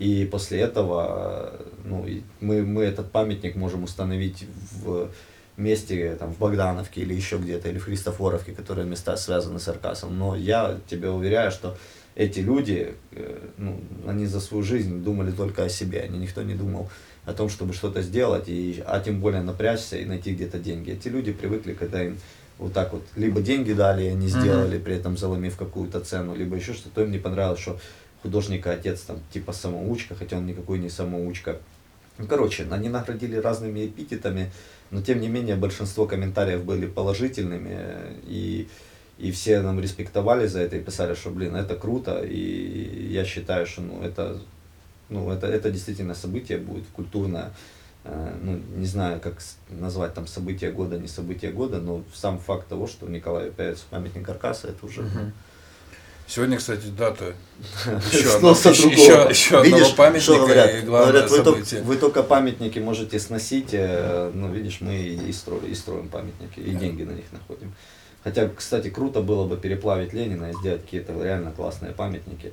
[0.00, 2.06] И после этого э, ну,
[2.40, 4.44] мы, мы этот памятник можем установить
[4.82, 5.10] в
[5.60, 10.18] месте, там, в Богдановке или еще где-то, или в Христофоровке, которые места связаны с Аркасом.
[10.18, 11.76] Но я тебе уверяю, что
[12.14, 16.54] эти люди, э, ну, они за свою жизнь думали только о себе, они никто не
[16.54, 16.90] думал
[17.24, 20.92] о том, чтобы что-то сделать, и, а тем более напрячься и найти где-то деньги.
[20.92, 22.18] Эти люди привыкли, когда им
[22.58, 26.56] вот так вот, либо деньги дали, и они сделали, при этом заломив какую-то цену, либо
[26.56, 27.78] еще что-то, им не понравилось, что
[28.22, 31.58] художника отец там типа самоучка, хотя он никакой не самоучка.
[32.20, 34.52] Ну, короче, они наградили разными эпитетами,
[34.90, 37.78] но тем не менее большинство комментариев были положительными,
[38.26, 38.68] и,
[39.18, 43.66] и все нам респектовали за это и писали, что, блин, это круто, и я считаю,
[43.66, 44.38] что ну, это,
[45.08, 47.52] ну, это, это действительно событие будет культурное,
[48.04, 52.68] Э, ну, не знаю, как назвать там событие года, не событие года, но сам факт
[52.68, 55.02] того, что в Николаеве появится памятник Аркаса, это уже...
[55.02, 55.32] Мгм.
[56.30, 57.34] Сегодня, кстати, дата
[58.12, 60.74] еще, одно- еще, еще одного Видишь, памятника что говорят?
[60.76, 61.82] и главное Говорят, вы, только, событие.
[61.82, 66.70] вы только памятники можете сносить, э, ну, видишь, мы и строим, и строим памятники, и
[66.70, 66.78] Да.
[66.78, 67.74] деньги на них находим.
[68.22, 72.52] Хотя, кстати, круто было бы переплавить Ленина и сделать какие-то реально классные памятники.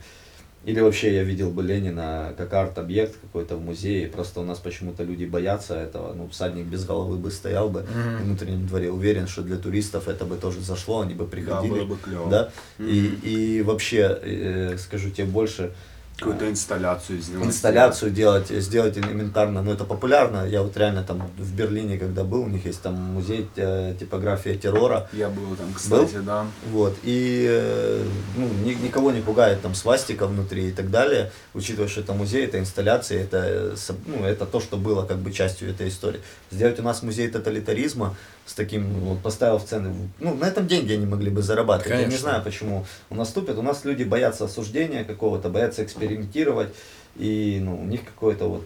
[0.66, 5.04] Или вообще я видел бы Ленина как арт-объект какой-то в музее, просто у нас почему-то
[5.04, 8.18] люди боятся этого, ну, всадник без головы бы стоял бы Мгм.
[8.18, 11.72] в внутреннем дворе, уверен, что для туристов это бы тоже зашло, они бы Да, приходили.
[11.72, 12.30] было бы клево.
[12.30, 12.52] Да?
[12.80, 13.20] И, Мгм.
[13.24, 15.72] и вообще, э, скажу тебе больше,
[16.18, 17.46] Какую-то инсталляцию сделать.
[17.46, 20.48] инсталляцию делать, сделать элементарно, но это популярно.
[20.48, 24.56] Я вот реально там в Берлине, когда был, у них есть там музей э, типография
[24.56, 25.08] террора.
[25.14, 26.48] Я был там, кстати, да.
[26.72, 28.04] Вот, и э,
[28.36, 32.46] ну, ни- никого не пугает там свастика внутри и так далее, учитывая, что это музей,
[32.46, 33.76] это инсталляция, это, э,
[34.08, 36.22] ну, это то, что было как бы частью этой истории.
[36.50, 38.16] Сделать у нас музей тоталитаризма
[38.48, 41.90] с таким, вот поставил в цены, ну, на этом деньги они могли бы зарабатывать.
[41.92, 42.30] Я не Конечно.
[42.30, 43.58] знаю, почему у нас тупят.
[43.58, 46.70] У нас люди боятся осуждения какого-то, боятся экспериментировать,
[47.18, 48.66] и ну, у них какое-то вот,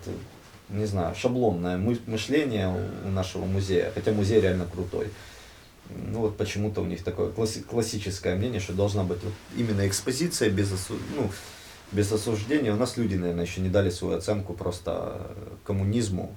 [0.70, 2.68] не знаю, шаблонное мы- мышление
[3.06, 5.08] у- нашего музея, хотя музей реально крутой.
[5.90, 10.50] Ну вот почему-то у них такое класси- классическое мнение, что должна быть вот именно экспозиция
[10.52, 11.30] без, осу- ну,
[11.92, 12.72] без осуждения.
[12.72, 15.34] У нас люди, наверное, еще не дали свою оценку просто э,
[15.66, 16.34] коммунизму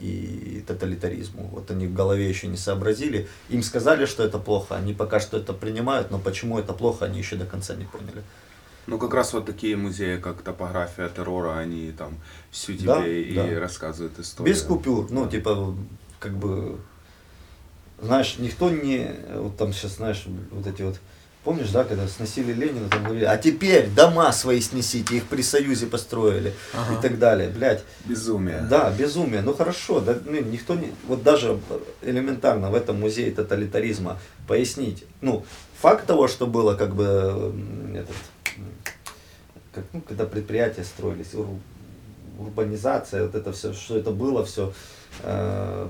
[0.00, 1.48] и тоталитаризму.
[1.52, 3.28] Вот они в голове еще не сообразили.
[3.48, 7.18] Им сказали, что это плохо, они пока что это принимают, но почему это плохо, они
[7.18, 8.22] еще до конца не поняли.
[8.86, 12.16] Ну, как раз вот такие музеи, как топография террора, они там
[12.50, 13.60] всю тебе Да, и да.
[13.60, 14.52] рассказывают историю.
[14.52, 15.76] Без купюр, ну, типа,
[16.18, 16.78] как бы,
[18.02, 20.98] знаешь, никто не, вот там сейчас, знаешь, вот эти вот,
[21.44, 25.86] помнишь, да, когда сносили Ленина, там говорили, а теперь дома свои снесите, их при Союзе
[25.86, 26.98] построили Ага.
[26.98, 27.82] и так далее, блядь.
[28.04, 28.66] Безумие.
[28.68, 31.58] Да, безумие, ну хорошо, да, ну, никто не, вот даже
[32.02, 35.44] элементарно в этом музее тоталитаризма пояснить, ну,
[35.80, 37.54] факт того, что было как бы,
[37.94, 38.16] этот,
[39.72, 41.34] как, ну, когда предприятия строились,
[42.40, 44.72] урбанизация, вот это все, что это было все,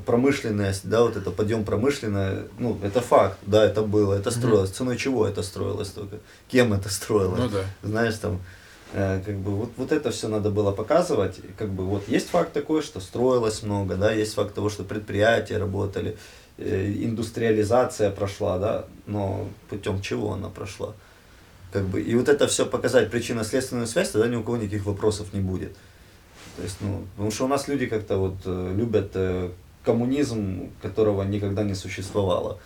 [0.07, 4.97] промышленность, да, вот это подъем промышленная, ну, это факт, да, это было, это строилось, ценой
[4.97, 6.17] чего это строилось только,
[6.49, 7.65] кем это строилось, Ну да.
[7.83, 8.41] знаешь, там,
[8.93, 12.53] э, как бы, вот, вот это все надо было показывать, как бы, вот есть факт
[12.53, 16.17] такой, что строилось много, да, есть факт того, что предприятия работали,
[16.59, 20.95] э, индустриализация прошла, да, но путем чего она прошла?
[21.73, 25.33] Как бы, и вот это все показать причинно-следственную связь, тогда ни у кого никаких вопросов
[25.33, 25.77] не будет.
[26.61, 29.51] То есть, ну, потому что у нас люди как-то вот э, любят э,
[29.83, 32.59] коммунизм, которого никогда не существовало.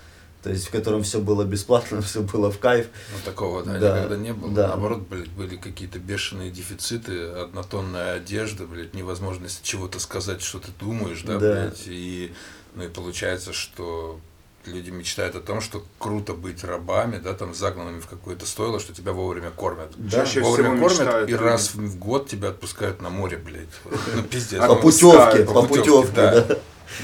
[0.43, 2.89] То есть, в котором все было бесплатно, все было в кайф.
[3.13, 4.53] Ну, такого, да, Да, никогда не было.
[4.53, 4.69] да.
[4.69, 11.23] Наоборот, блядь, были какие-то бешеные дефициты, однотонная одежда, блядь, невозможность чего-то сказать, что ты думаешь,
[11.23, 11.53] да, Да.
[11.53, 12.33] блядь, и,
[12.75, 14.19] ну, и получается, что
[14.67, 18.95] люди мечтают о том, что круто быть рабами, да, там, загнанными в какое-то стойло, что
[18.95, 19.93] тебя вовремя кормят.
[19.97, 20.11] Да.
[20.11, 23.69] Чаще вовремя всего кормят, мечтают и раз в год тебя отпускают на море, блядь.
[24.15, 24.61] Ну, пиздец.
[24.63, 26.47] А По путевке, по путевке, да.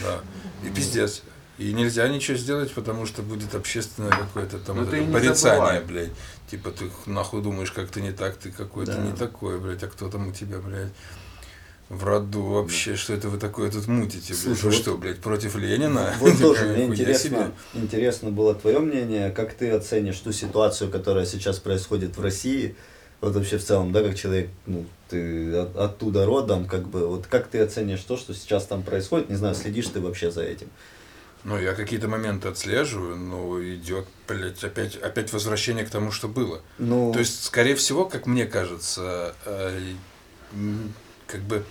[0.03, 0.21] да.
[0.65, 1.23] И пиздец.
[1.59, 6.13] И нельзя ничего сделать, потому что будет общественное какое-то там Ну, вот это порицание, блядь.
[6.51, 9.03] Типа ты нахуй думаешь, как ты не так, ты какой-то Да.
[9.03, 10.89] не такой, блядь, а кто там у тебя, блядь,
[11.91, 14.39] в роду вообще, что это вы такое тут мутите, блядь?
[14.43, 16.15] Слушай, Вы вот- что, блядь, против Ленина?
[16.21, 21.59] Вот тоже мне интересно, интересно было твое мнение, как ты оценишь ту ситуацию, которая сейчас
[21.59, 22.77] происходит в России,
[23.21, 27.27] вот вообще в целом, да, как человек, ну, ты от- оттуда родом, как бы, вот
[27.27, 30.69] как ты оценишь то, что сейчас там происходит, не знаю, следишь ты вообще за этим?
[31.43, 36.61] Ну, я какие-то моменты отслеживаю, но идет, блядь, опять, опять возвращение к тому, что было.
[36.79, 39.95] Ну, То есть, скорее всего, как мне кажется, э,
[41.31, 41.65] как бы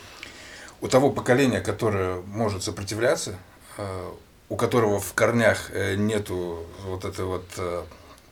[0.81, 3.35] у того поколения, которое может сопротивляться,
[3.77, 4.09] э,
[4.49, 7.83] у которого в корнях э, нету вот этой вот э,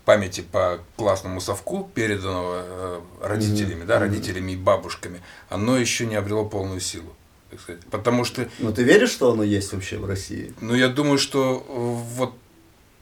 [0.05, 4.03] памяти по классному совку, переданного родителями, да, Мгм.
[4.03, 7.13] родителями и бабушками, оно еще не обрело полную силу.
[7.51, 7.81] так сказать.
[7.91, 10.53] Потому что ну ты веришь, что оно есть вообще в России?
[10.61, 12.33] ну, я думаю, что вот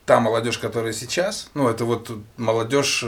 [0.05, 3.03] та молодежь, которая сейчас, ну, это вот молодежь,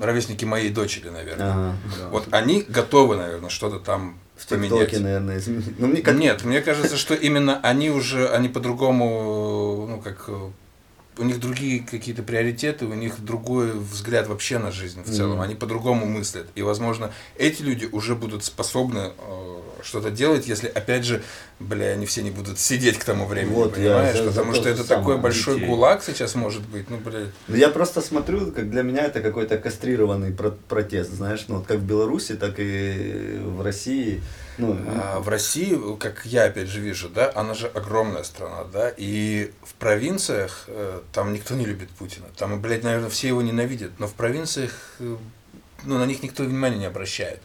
[0.00, 1.52] ровесники моей дочери, наверное.
[1.52, 1.76] Ага.
[1.98, 2.08] Да.
[2.08, 4.80] Вот они готовы, наверное, что-то там В поменять.
[4.90, 5.78] ТикТоке, наверное, изменить.
[5.78, 6.14] Ну, мне как...
[6.16, 10.28] Нет, мне кажется, что именно они уже, они по-другому, ну, как,
[11.18, 15.40] у них другие какие-то приоритеты, у них другой взгляд вообще на жизнь в целом, Мгм.
[15.42, 16.46] они по-другому мыслят.
[16.54, 21.22] И, возможно, эти люди уже будут способны э, что-то делать, если, опять же,
[21.60, 24.16] бля, они все не будут сидеть к тому времени, Вот, я понимаешь?
[24.16, 25.66] за Потому то что это такой большой Детей.
[25.68, 27.28] гулаг сейчас может быть, ну, блядь.
[27.48, 31.66] Ну, я просто смотрю, как для меня это какой-то кастрированный про- протест, знаешь, ну, вот
[31.66, 34.22] как в Беларуси, так и в России.
[34.58, 38.92] Ну, А в России, как я опять же вижу, да, она же огромная страна, да,
[38.96, 42.26] и в провинциях, э, там никто не любит Путина.
[42.36, 43.92] Там, блядь, наверное, все его ненавидят.
[43.98, 45.16] Но в провинциях, э,
[45.84, 47.40] ну, на них никто внимания не обращает.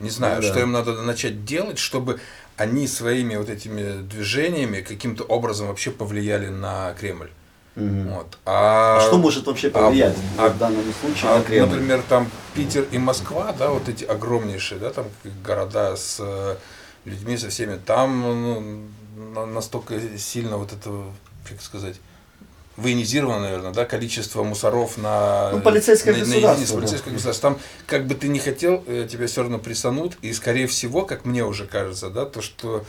[0.00, 0.48] Не знаю, Ну да.
[0.48, 2.20] что им надо начать делать, чтобы
[2.56, 7.30] они своими вот этими движениями каким-то образом вообще повлияли на Кремль.
[7.76, 8.08] Мгм.
[8.14, 8.38] Вот.
[8.44, 11.68] А, А что может вообще повлиять а- в данном случае а, на Кремль?
[11.68, 15.06] например, там Питер и Москва, да, вот эти огромнейшие, да, там
[15.44, 16.56] города с э,
[17.04, 18.82] людьми, со всеми, там ну,
[19.34, 20.90] на- настолько сильно вот это,
[21.48, 21.96] как сказать,
[22.76, 25.50] военизировано, наверное, да, количество мусоров на...
[25.52, 26.80] Ну, полицейское на- на государство, единицу, да.
[26.80, 27.50] полицейское государство.
[27.50, 31.24] Там, как бы ты ни хотел, э, тебя все равно присанут, и, скорее всего, как
[31.24, 32.84] мне уже кажется, да, то, что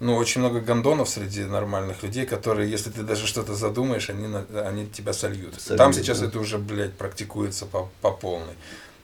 [0.00, 4.34] ну, очень много гондонов среди нормальных людей, которые, если ты даже что-то задумаешь, они,
[4.64, 5.60] они тебя сольют.
[5.60, 6.26] Сольют, Там сейчас да.
[6.26, 8.54] это уже, блядь, практикуется по, по полной.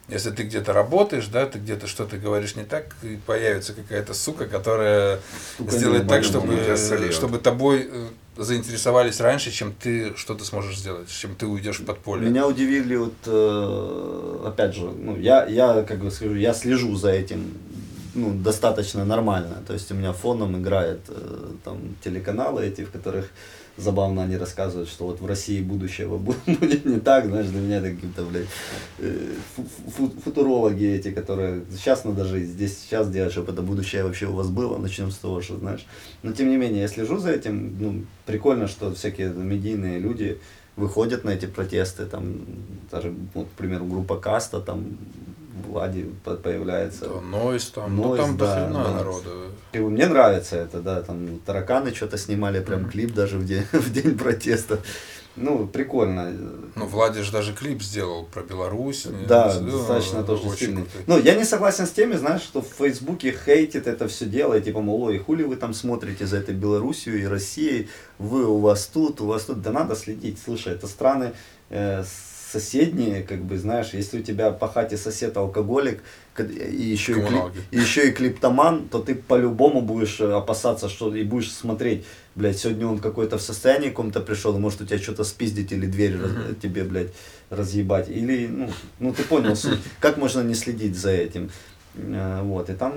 [0.08, 4.46] Если ты где-то работаешь, да, ты где-то что-то говоришь не так, и появится какая-то сука,
[4.46, 5.18] которая
[5.58, 6.56] Сука, сделает так, чтобы,
[7.10, 12.30] чтобы тобой э, заинтересовались раньше, чем ты что-то сможешь сделать, чем ты уйдешь в подполье.
[12.30, 17.10] Меня удивили вот, э, опять же, ну, я, я, как бы скажу, я слежу за
[17.10, 17.52] этим,
[18.16, 19.62] ну, достаточно нормально.
[19.66, 23.30] То есть у меня фоном играет э, там телеканалы эти, в которых
[23.76, 27.76] забавно они рассказывают, что вот в России будущего бу- будет не так, знаешь, для меня
[27.76, 28.46] это какие-то, блядь,
[28.98, 29.34] э,
[29.96, 34.32] фу- футурологи эти, которые сейчас надо жить, здесь сейчас делать, чтобы это будущее вообще у
[34.32, 35.86] вас было, начнем с того, что, знаешь.
[36.22, 40.38] Но тем не менее, я слежу за этим, ну, прикольно, что всякие медийные люди
[40.76, 42.40] выходят на эти протесты, там,
[42.90, 44.96] даже, вот, к примеру, группа Каста, там,
[45.66, 47.06] Влади по- появляется.
[47.08, 48.90] Да, Нойс там, ну Нойз, там да, дохрена да.
[48.90, 49.30] народу.
[49.72, 52.90] И мне нравится это, да, там тараканы что-то снимали, прям Мгм.
[52.90, 54.78] клип даже в день, в день протеста.
[55.38, 56.32] Ну, прикольно.
[56.76, 59.06] Ну, Владиш даже клип сделал про Беларусь.
[59.28, 60.82] Да, Ну, достаточно тоже очень сильный.
[60.84, 61.02] крутой.
[61.06, 64.80] Ну, я не согласен с теми, знаешь, что в Фейсбуке хейтит это все дело, типа,
[64.80, 67.88] мол, ой, хули вы там смотрите за этой Белоруссией и Россией,
[68.18, 71.32] вы у вас тут, у вас тут, да надо следить, слушай, это страны
[71.68, 72.02] э,
[72.52, 76.02] соседние, как бы, знаешь, если у тебя по хате сосед алкоголик,
[76.38, 77.58] и еще и, кли- Коммуналки.
[77.70, 82.58] и еще и клиптоман, то ты по-любому будешь э, опасаться, что и будешь смотреть, блядь,
[82.58, 86.16] сегодня он какой-то в состоянии каком-то пришел, и может у тебя что-то спиздить или дверь
[86.20, 87.12] раз- тебе, блядь,
[87.50, 88.08] разъебать.
[88.08, 89.80] Или, ну, ну ты понял суть.
[90.00, 91.50] Как можно не следить за этим?
[91.96, 92.92] Э, Вот, и там,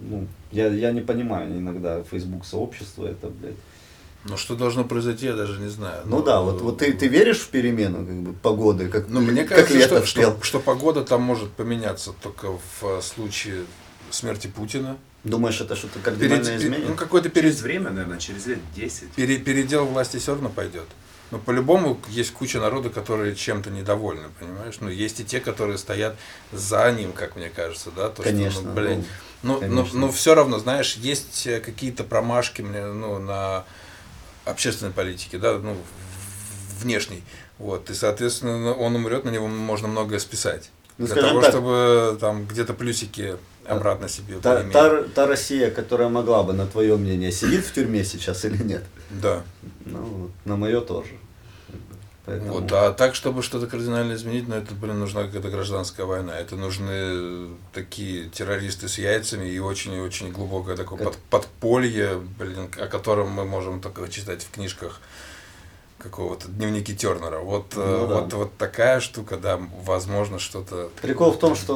[0.00, 3.54] ну, я, я не понимаю иногда Facebook сообщество это, блядь.
[4.26, 6.02] Ну, что должно произойти, я даже не знаю.
[6.06, 9.44] Ну да, вот, вот ты, ты веришь в перемену как бы, погоды, как, Ну, мне
[9.44, 13.64] как кажется, лето что, что, что погода там может поменяться только в э, случае
[14.10, 14.96] смерти Путина.
[15.24, 16.88] Думаешь, это что-то Перед- кардинально пе- изменит?
[16.88, 19.10] ну, какой-то Через перед, время, наверное, через лет 10.
[19.12, 20.86] пере- передел власти все равно пойдет.
[21.30, 24.76] Но по-любому есть куча народа, которые чем-то недовольны, понимаешь?
[24.80, 26.16] Ну, есть и те, которые стоят
[26.52, 28.08] за ним, как мне кажется, да?
[28.08, 29.04] То, Конечно, Что, ну, блядь, ну,
[29.42, 29.98] Ну, но, конечно.
[30.00, 33.64] но все равно, знаешь, есть э, какие-то промашки мне, ну, на
[34.44, 35.76] общественной политике, да, ну,
[36.80, 37.22] внешней.
[37.58, 40.70] Вот, и, соответственно, он умрет, на него можно многое списать.
[40.98, 44.72] Ну, для того, так, чтобы там где-то плюсики обратно себе Та, поиметь.
[44.72, 48.84] та, та Россия, которая могла бы, на твое мнение, сидит в тюрьме сейчас или нет?
[49.10, 49.42] Да.
[49.84, 51.10] Ну, на мое тоже.
[52.26, 56.38] Поэтому- Вот, а так, чтобы что-то кардинально изменить, ну, это, блин, нужна какая-то гражданская война.
[56.38, 63.28] Это нужны такие террористы с яйцами и очень-очень глубокое такое под- подполье, блин, о котором
[63.28, 65.00] мы можем только читать в книжках
[66.04, 67.40] какого-то дневники Тернера.
[67.40, 68.20] Вот, э, Ну да.
[68.20, 70.90] вот, вот такая штука, да, возможно, что-то.
[71.02, 71.74] Прикол в том, что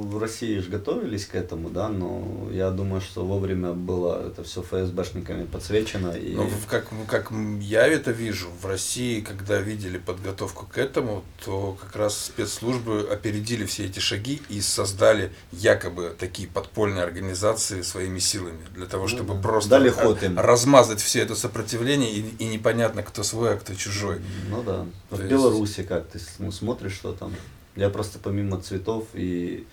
[0.00, 4.62] в России же готовились к этому, да, но я думаю, что вовремя было это все
[4.62, 6.10] ФСБшниками подсвечено.
[6.10, 6.34] И...
[6.34, 11.94] Ну, как, как я это вижу, в России, когда видели подготовку к этому, то как
[11.96, 18.86] раз спецслужбы опередили все эти шаги и создали якобы такие подпольные организации своими силами, для
[18.86, 19.40] того, Ну чтобы да.
[19.40, 20.38] просто Дали ход им.
[20.38, 24.20] размазать все это сопротивление, и, и непонятно, кто свой, а кто чужой.
[24.50, 24.86] Ну да.
[25.10, 27.34] То в есть- Беларуси как ты ну, смотришь, что там.
[27.76, 29.66] Я просто помимо цветов и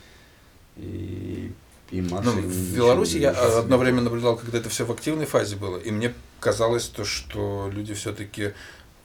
[0.78, 1.52] и,
[1.92, 2.24] и Маши.
[2.26, 5.78] Ну, в Беларуси я э, одно время наблюдал, когда это все в активной фазе было,
[5.78, 8.54] и мне казалось то, что люди все-таки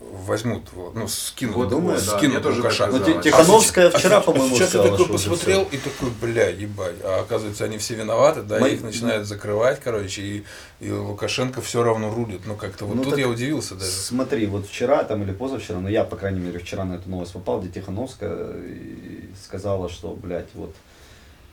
[0.00, 3.10] возьмут, вот, ну, скинут, Вот думаю, да, скинут мне тоже так Лукашенко.
[3.10, 6.96] Ну, Тихановская А вчера, сейчас- по-моему, Сейчас я такой посмотрел и такой, бля, ебать.
[7.04, 10.44] А оказывается, они все виноваты, да, Мои- их начинают закрывать, короче, и,
[10.80, 12.42] и Лукашенко все равно рулит.
[12.46, 13.90] Ну, как-то вот Ну, тут так я удивился даже.
[13.90, 17.32] Смотри, вот вчера там или позавчера, но я, по крайней мере, вчера на эту новость
[17.34, 20.74] попал, где Тихановская и сказала, что, блядь, вот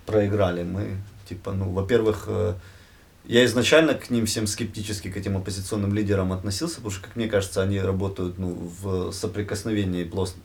[0.06, 0.98] проиграли мы.
[1.28, 2.54] Типа, ну, во-первых, э,
[3.28, 7.28] я изначально к ним всем скептически, к этим оппозиционным лидерам относился, потому что, как мне
[7.28, 10.36] кажется, они работают ну, в соприкосновении плос-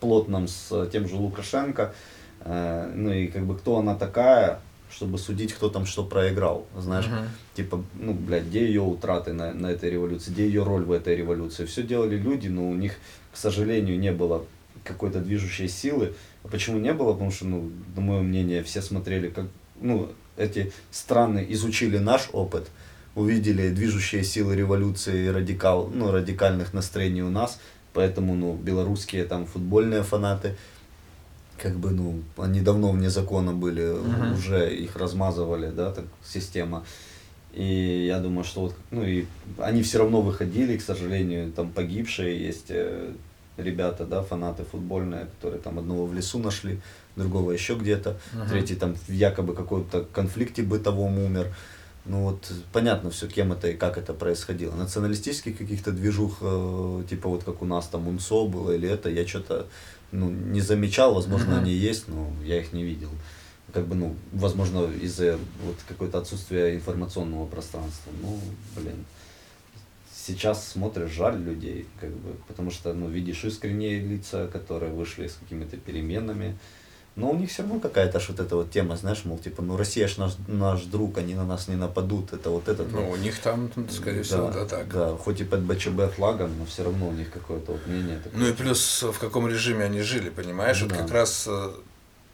[0.00, 1.92] плотном с тем же Лукашенко.
[2.40, 7.06] Э, Ну и как бы кто она такая, чтобы судить, кто там что проиграл, знаешь,
[7.06, 7.28] Мгм.
[7.54, 11.16] типа, ну, блядь, где ее утраты на, на этой революции, где ее роль в этой
[11.16, 11.66] революции.
[11.66, 12.94] Все делали люди, но у них,
[13.32, 14.44] к сожалению, не было
[14.84, 16.14] какой-то движущей силы.
[16.44, 17.12] А почему не было?
[17.12, 19.46] Потому что, ну, на мое мнение, все смотрели, как,
[19.80, 20.08] ну,
[20.38, 22.68] эти страны изучили наш опыт,
[23.14, 27.58] увидели движущие силы революции, радикал, ну, радикальных настроений у нас,
[27.92, 30.56] поэтому, ну, белорусские там футбольные фанаты,
[31.60, 34.34] как бы, ну, они давно вне закона были, Мгм.
[34.34, 36.84] уже их размазывали, да, так, система.
[37.52, 39.24] И я думаю, что вот, ну, и
[39.58, 43.12] они все равно выходили, к сожалению, там погибшие есть э,
[43.62, 46.80] ребята, да, фанаты футбольные, которые там одного в лесу нашли,
[47.16, 48.48] другого еще где-то, Мгм.
[48.48, 51.54] третий там в якобы каком-то конфликте бытовом умер.
[52.04, 54.74] Ну вот понятно все, кем это и как это происходило.
[54.74, 59.26] Националистических каких-то движух, э, типа вот как у нас там УНСО было или это, я
[59.26, 59.66] что-то
[60.10, 61.64] ну, не замечал, возможно, Мгм.
[61.64, 63.10] они есть, но я их не видел.
[63.74, 68.10] Как бы, ну, возможно, из-за вот какое-то отсутствия информационного пространства.
[68.22, 68.40] Ну,
[68.74, 69.04] блин.
[70.28, 75.34] Сейчас смотришь, жаль людей, как бы, потому что, ну, видишь искренние лица, которые вышли с
[75.34, 76.58] какими-то переменами.
[77.16, 79.78] Но у них все равно какая-то ж вот эта вот тема, знаешь, мол, типа, ну,
[79.78, 83.18] Россия ж наш, наш друг, они на нас не нападут, это вот этот Ну, вот.
[83.18, 84.92] у них там, скорее всего, да, так.
[84.92, 88.38] Да, хоть и под БЧБ флагом, но все равно у них какое-то вот мнение такое.
[88.38, 90.80] Ну и плюс в каком режиме они жили, понимаешь?
[90.80, 91.02] Ну вот да.
[91.02, 91.70] как раз э,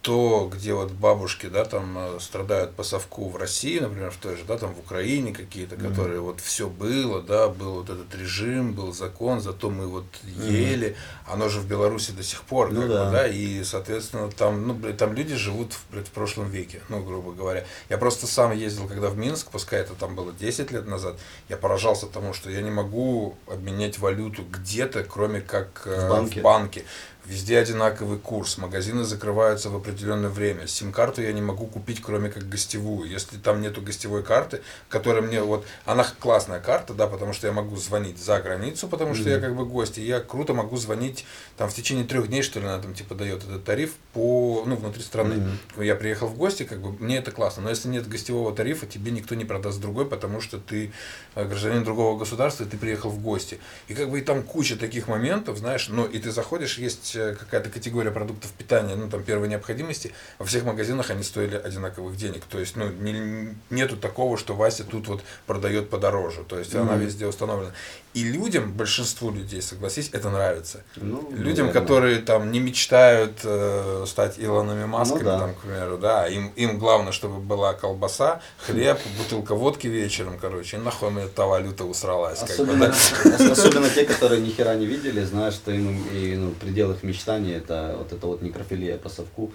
[0.04, 4.36] то, где вот бабушки, да, там э, страдают по совку в России, например, в той
[4.36, 5.88] же, да, там в Украине какие-то, Мгм.
[5.88, 10.04] которые вот все было, да, был вот этот режим, был закон, зато мы вот
[10.36, 10.94] ели,
[11.26, 13.04] оно же в Беларуси до сих пор, Ну как да.
[13.06, 17.32] бы, да, и, соответственно, там, ну, там люди живут в, в прошлом веке, ну, грубо
[17.32, 17.64] говоря.
[17.88, 21.14] Я просто сам ездил, когда в Минск, пускай это там было 10 лет назад,
[21.48, 26.40] я поражался тому, что я не могу обменять валюту где-то, кроме как э, В банке?
[26.40, 26.84] в банке.
[27.26, 30.66] Везде одинаковый курс, магазины закрываются в определенное время.
[30.66, 33.08] Сим-карту я не могу купить, кроме как гостевую.
[33.08, 34.60] Если там нету гостевой карты,
[34.90, 39.14] которая мне вот, она классная карта, да, потому что я могу звонить за границу, потому
[39.14, 41.24] что я как бы гость, и я круто могу звонить
[41.56, 44.76] там в течение трех дней, что ли, она там типа дает этот тариф по, ну,
[44.76, 45.36] внутри страны.
[45.36, 45.82] Мгм.
[45.82, 49.10] Я приехал в гости, как бы мне это классно, но если нет гостевого тарифа, тебе
[49.10, 50.92] никто не продаст другой, потому что ты
[51.34, 53.60] э, гражданин другого государства, и ты приехал в гости.
[53.88, 57.70] И как бы и там куча таких моментов, знаешь, ну и ты заходишь, есть какая-то
[57.70, 62.44] категория продуктов питания, ну там первой необходимости, во всех магазинах они стоили одинаковых денег.
[62.44, 66.44] То есть, ну, не- нету такого, что Вася тут вот продает подороже.
[66.44, 67.00] То есть она Мгм.
[67.06, 67.72] везде установлена.
[68.14, 70.84] И людям, большинству людей, согласись, это нравится.
[70.96, 71.72] Ну, Людям, наверное.
[71.72, 75.38] которые там не мечтают э, стать Илонами Масками, Ну да.
[75.40, 80.76] там, к примеру, да, им, им главное, чтобы была колбаса, хлеб, бутылка водки вечером, короче,
[80.76, 82.38] и нахуй мне та валюта усралась.
[82.38, 83.50] как бы, Особенно, да.
[83.52, 87.54] особенно те, которые ни хера не видели, знают, что им и ну, предел их мечтаний
[87.54, 89.50] это вот это вот некрофилия по совку.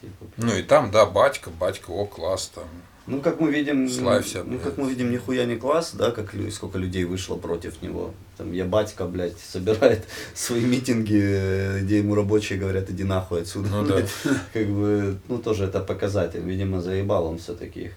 [0.00, 2.64] Типа, Ну и там, да, батька, батька, о, класс, там.
[3.06, 4.62] Ну, как мы видим, Славься, ну, блядь.
[4.62, 8.14] как мы видим, нихуя не класс, да, как сколько людей вышло против него.
[8.38, 13.68] Там, я батька, блядь, собирает свои митинги, э, где ему рабочие говорят, иди нахуй отсюда.
[13.68, 14.02] Ну да.
[14.54, 16.40] Как бы, ну, тоже это показатель.
[16.40, 17.92] Видимо, заебал он все-таки их.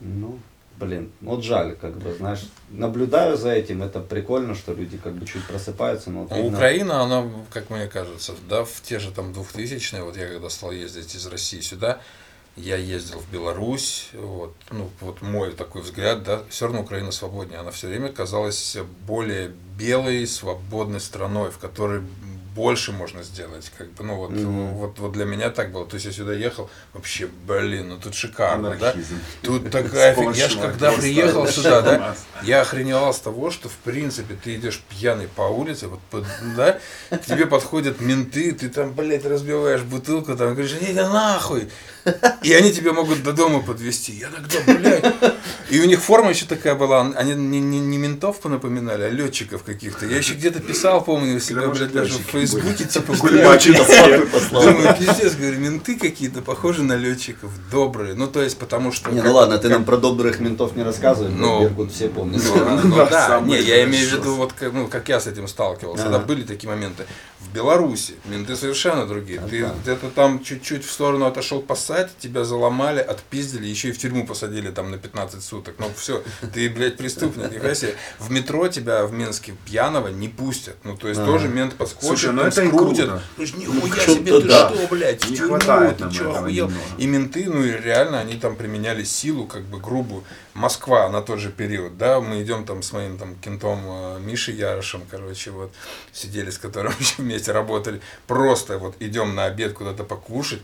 [0.00, 0.38] Ну,
[0.78, 5.26] блин, вот жаль, как бы, знаешь, наблюдаю за этим, это прикольно, что люди как бы
[5.26, 9.10] чуть просыпаются, но вот А видно- Украина, она, как мне кажется, да, в те же
[9.10, 12.00] там 2000-е, вот я когда стал ездить из России сюда,
[12.58, 17.60] я ездил в Беларусь, вот, ну, вот мой такой взгляд, да, все равно Украина свободнее,
[17.60, 22.02] она все время казалась более белой, свободной страной, в которой
[22.54, 24.68] больше можно сделать, как бы, ну, вот, Мгм.
[24.74, 28.16] вот, вот для меня так было, то есть я сюда ехал, вообще, блин, ну тут
[28.16, 29.20] шикарно, да, Анархизм.
[29.42, 33.76] Тут такая фиг- Я же когда приехал сюда, да, я охреневал с того, что в
[33.76, 36.80] принципе ты идешь пьяный по улице, вот, под- да,
[37.10, 41.68] к тебе подходят менты, ты там, блядь, разбиваешь бутылку, там говоришь, иди нахуй.
[42.42, 44.12] И они тебя могут до дома подвести.
[44.12, 45.04] Я тогда, блядь.
[45.70, 49.62] И у них форма еще такая была, они не, не, не ментов понапоминали, а летчиков
[49.64, 50.06] каких-то.
[50.06, 53.66] Я еще где-то писал, помню, у себя, блядь, даже в Фейсбуке, типа, блядь.
[54.50, 58.14] Думаю, пиздец, говорю, менты какие-то похожи на летчиков, добрые.
[58.14, 59.10] Ну, то есть, потому что...
[59.10, 62.42] Не, ну ладно, ты нам про добрых ментов не рассказывай, Ну, но Беркут все помнят.
[62.44, 65.48] Ну, ну Да, не, я имею в виду, вот как, ну, как я с этим
[65.48, 67.04] сталкивался, да, были такие моменты.
[67.40, 69.40] В Беларуси менты совершенно другие.
[69.48, 69.74] Ты Ага.
[69.82, 71.60] где-то там чуть-чуть в сторону отошел
[71.98, 75.74] поссать, тебя заломали, отпиздили, еще и в тюрьму посадили там на 15 суток.
[75.78, 76.22] Ну все,
[76.52, 77.50] ты, блядь, преступник.
[77.50, 77.94] нифига себе.
[78.18, 80.76] В метро тебя в Минске пьяного не пустят.
[80.84, 81.32] Ну, то есть Ага.
[81.32, 83.10] тоже мент подскочит, Слушай, ну это скрутит.
[83.36, 84.70] Ну, ж нихуя себе, ты да.
[84.70, 86.70] что, блядь, в Не тюрьму, хватает ты что, охуел?
[86.98, 90.24] И менты, ну и реально, они там применяли силу, как бы грубую.
[90.54, 94.56] Москва на тот же период, да, мы идем там с моим там кентом э, Мишей
[94.56, 95.72] Ярошем, короче, вот,
[96.12, 100.60] сидели с которым еще вместе работали, просто вот идем на обед куда-то покушать,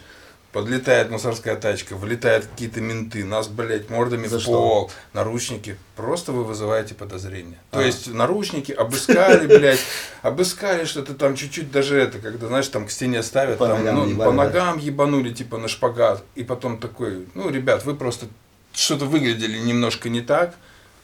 [0.54, 4.52] Подлетает мусорская тачка, вылетают какие-то менты, нас, блядь, мордами За в что?
[4.52, 5.76] пол, наручники.
[5.96, 7.58] Просто вы вызываете подозрение.
[7.72, 7.82] То А.
[7.82, 9.80] есть наручники обыскали, блядь,
[10.22, 13.96] обыскали что-то там чуть-чуть даже это, когда, знаешь, там к стене ставят, По там, ногам
[13.96, 14.44] ну, ебали, по да?
[14.44, 16.22] ногам ебанули, типа на шпагат.
[16.36, 18.26] И потом такой, ну, ребят, вы просто
[18.72, 20.54] что-то выглядели немножко не так,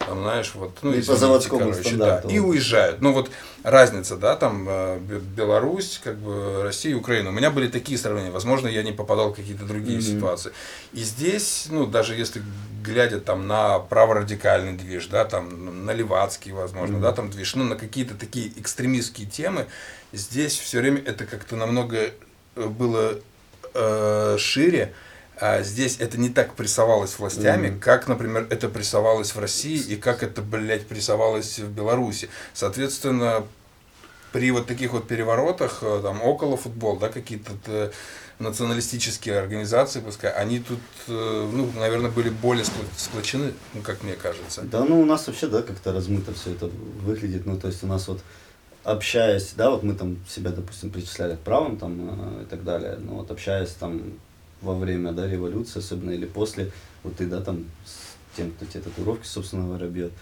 [0.07, 2.29] там, знаешь, вот, ну, И по заводскому короче, стандарту.
[2.29, 3.01] да, и уезжают.
[3.01, 3.31] Ну, вот
[3.63, 7.29] разница, да, там, э, Бе- Беларусь, как бы, Россия, Украина.
[7.29, 10.07] У меня были такие сравнения, возможно, я не попадал в какие-то другие Мгм.
[10.07, 10.53] ситуации.
[10.93, 12.43] И здесь, ну, даже если
[12.83, 17.03] глядя там на праворадикальный движ, да, там, на левацкий, возможно, Мгм.
[17.03, 19.67] да, там движ, ну, на какие-то такие экстремистские темы,
[20.13, 22.11] здесь все время это как-то намного
[22.57, 23.15] э, было
[23.75, 24.93] э, шире,
[25.63, 27.81] здесь это не так прессовалось властями, Мгм.
[27.81, 32.29] как, например, это прессовалось в России и как это, блядь, прессовалось в Беларуси.
[32.53, 33.45] Соответственно,
[34.33, 37.91] при вот таких вот переворотах, э, там, около футбол, да, какие-то э,
[38.39, 40.79] националистические организации, пускай, они тут,
[41.09, 42.65] э, ну, наверное, были более
[42.97, 44.63] сплочены, ну, как мне кажется.
[44.63, 47.47] Да, ну у нас вообще, да, как-то размыто все это выглядит.
[47.47, 48.21] Ну, то есть у нас вот
[48.85, 53.17] общаясь, да, вот мы там себя, допустим, причисляли к правым там и так далее, но
[53.17, 54.15] вот общаясь там
[54.63, 56.71] во время, да, революции, особенно или после,
[57.03, 60.13] вот ты, да, там с тем, кто тебе татуировки, собственно говоря, бьет,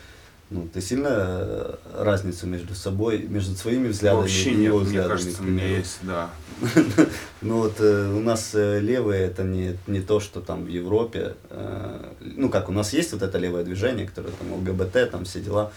[0.50, 4.86] ну, ты сильно э, разницу между собой, между своими взглядами Вообще и нет, его мне
[4.86, 6.30] взглядами, кажется, у меня есть, да.
[7.42, 11.34] Ну вот э, у нас э, левые это не, не то, что там в Европе.
[11.50, 15.40] э, ну как, у нас есть вот это левое движение, которое там ЛГБТ, там все
[15.40, 15.70] дела,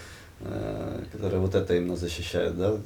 [1.12, 2.76] которые вот это именно защищают, да,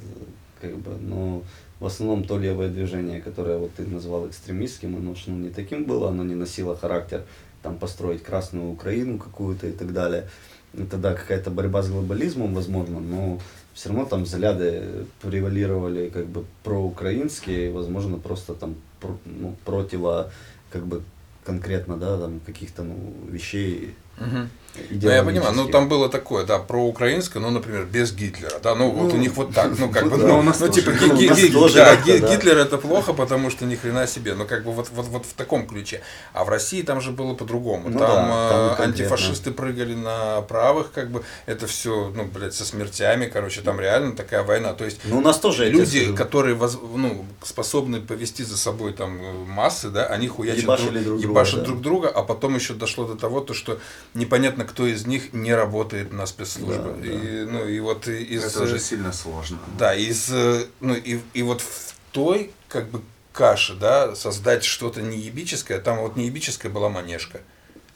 [0.61, 1.43] как бы, но
[1.81, 6.09] в основном то левое движение, которое вот ты назвал экстремистским, оно ну, не таким было,
[6.09, 7.25] оно не носило характер
[7.63, 10.29] там построить Красную Украину какую-то и так далее.
[10.77, 13.41] Это да, какая-то борьба с глобализмом, возможно, но
[13.75, 18.77] все равно там взгляды превалировали как бы проукраинские, возможно, просто там
[19.25, 20.31] ну, противо
[20.71, 21.03] как бы
[21.45, 22.97] конкретно, да, там каких-то ну,
[23.29, 24.51] вещей Мгм.
[24.91, 28.91] Ну, я понимаю, ну там было такое, да, проукраинское, ну, например, без Гитлера, да, ну,
[28.91, 31.97] вот Ну, у них вот так, ну, как бы, ну, ну, типа, Ну, да.
[31.97, 35.33] Гитлер это плохо, потому что ни хрена себе, ну, как бы вот, вот, вот в
[35.33, 36.03] таком ключе.
[36.35, 38.85] А в России там же было по-другому, Ну там, да, там э, конкретно.
[38.85, 44.15] антифашисты прыгали на правых, как бы, это все, ну, блядь, со смертями, короче, там реально
[44.15, 48.59] такая война, то есть Ну, у нас тоже, люди, которые воз- ну, способны повести за
[48.59, 51.67] собой там э, массы, да, они хуячат Ебашили друг друга, ебашат да.
[51.67, 53.79] друг друга, а потом еще дошло до того, то, что
[54.17, 56.95] непонятно, кто из них не работает на спецслужбы.
[56.99, 57.09] Да, да.
[57.09, 58.45] И, ну, и вот из...
[58.45, 59.59] Это уже сильно сложно.
[59.79, 63.03] Да, из, э, ну, и, и вот в той, как бы,
[63.33, 67.41] каше, да, создать что-то неебическое, там вот неебическая была манежка.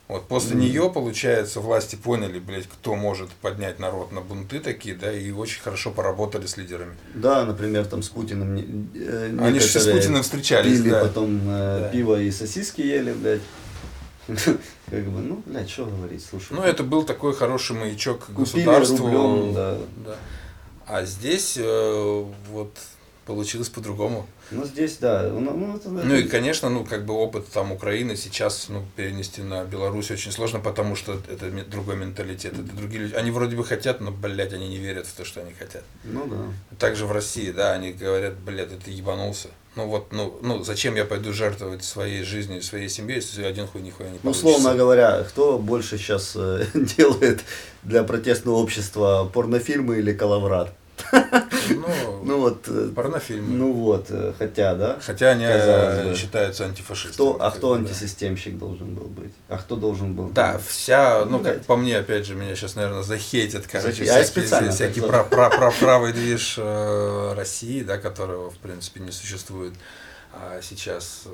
[0.06, 0.64] Вот после Мгм.
[0.64, 5.60] нее, получается, власти поняли, блядь, кто может поднять народ на бунты такие, да, и очень
[5.62, 6.96] хорошо поработали с лидерами.
[7.14, 11.00] Да, например, там с Путиным э, Они же с Путиным встречались, пили да.
[11.04, 11.88] потом э, Да.
[11.90, 13.40] пиво и сосиски ели, блядь.
[14.90, 16.52] Как бы, ну, блядь, что говорить, слушай.
[16.52, 19.06] Ну, это был такой хороший маячок государству.
[19.06, 19.78] рублем, да.
[20.04, 20.16] Да.
[20.86, 22.76] А здесь э, вот
[23.26, 24.26] получилось по-другому.
[24.50, 25.30] Ну, здесь, да.
[25.32, 29.42] Ну, ну, это, Ну и, конечно, ну, как бы опыт там Украины сейчас ну, перенести
[29.42, 33.14] на Беларусь очень сложно, потому что это другой менталитет, это другие люди.
[33.14, 35.84] Они вроде бы хотят, но, блядь, они не верят в то, что они хотят.
[36.02, 36.76] Ну, да.
[36.78, 39.48] Также в России, да, они говорят, блядь, ты ебанулся.
[39.76, 43.82] Ну вот, ну, ну зачем я пойду жертвовать своей жизнью своей семьей, если один хуй
[43.82, 44.46] нихуя не Ну, получится.
[44.48, 46.36] условно говоря, кто больше сейчас
[46.74, 47.40] делает
[47.84, 50.74] для протестного общества порнофильмы или калаврат?
[51.70, 53.56] Ну, Ну вот, э, порнофильмы.
[53.56, 54.98] ну вот, э, хотя, да?
[55.00, 56.14] Хотя они э, бы.
[56.14, 57.12] считаются антифашистами.
[57.12, 57.80] Кто, а кто да.
[57.80, 59.32] антисистемщик должен был быть?
[59.48, 60.28] А кто должен был?
[60.28, 60.66] Да, быть?
[60.66, 64.24] вся, ну, Ну, как по мне, опять же, меня сейчас, наверное, захейтят, короче, я всякие,
[64.24, 66.58] специально про, про, про правый движ
[67.36, 69.74] России, да, которого, в принципе, не существует
[70.32, 71.24] а сейчас.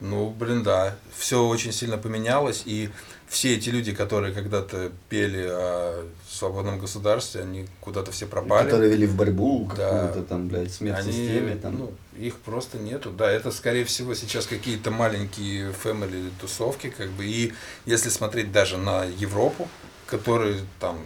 [0.00, 2.90] Ну, блин, да, все очень сильно поменялось, и
[3.28, 8.64] все эти люди, которые когда-то пели о свободном государстве, они куда-то все пропали.
[8.66, 9.90] Которые вели в борьбу, Да.
[10.06, 11.78] какую-то там, блядь, смерть Они, системе, там.
[11.78, 13.10] ну, их просто нету.
[13.10, 17.24] Да, это, скорее всего, сейчас какие-то маленькие фэмили тусовки, как бы.
[17.24, 17.52] И
[17.86, 19.68] если смотреть даже на Европу,
[20.06, 20.98] который там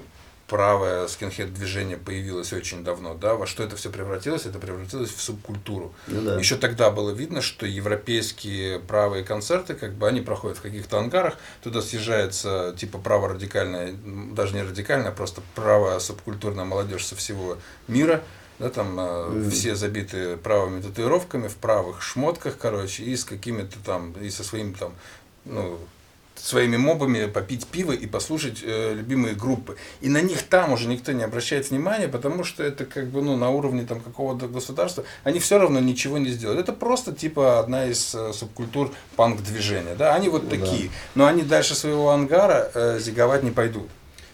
[0.49, 4.47] правое скинхед движение появилось очень давно, да, во что это все превратилось?
[4.47, 5.95] Это превратилось в субкультуру.
[6.07, 6.37] Ну да.
[6.39, 11.37] Еще тогда было видно, что европейские правые концерты, как бы они проходят в каких-то ангарах,
[11.63, 13.93] туда съезжается типа праворадикальная,
[14.33, 18.23] даже не радикальная, а просто правая субкультурная молодежь со всего мира,
[18.59, 19.51] да, там э, Мгм.
[19.51, 24.73] все забиты правыми татуировками, в правых шмотках, короче, и с какими-то там, и со своим
[24.75, 24.95] там,
[25.45, 25.79] ну,
[26.41, 29.77] своими мобами попить пиво и послушать э, любимые группы.
[30.01, 33.37] И на них там уже никто не обращает внимания, потому что это как бы ну,
[33.37, 35.05] на уровне там, какого-то государства.
[35.25, 36.61] Они все равно ничего не сделают.
[36.61, 39.95] Это просто типа одна из э, субкультур панк-движения.
[39.97, 40.15] Да?
[40.15, 40.57] Они вот Ну да.
[40.57, 40.91] такие.
[41.15, 43.89] Но они дальше своего ангара э, зиговать не пойдут.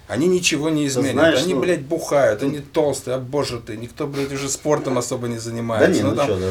[0.07, 1.13] Они ничего не изменят.
[1.13, 3.79] знаешь, они, ну, блядь, бухают, они толстые, обожратые.
[3.79, 5.91] Никто, блядь, уже спортом особо не Да занимается.
[5.91, 6.47] не, ну там, что, да,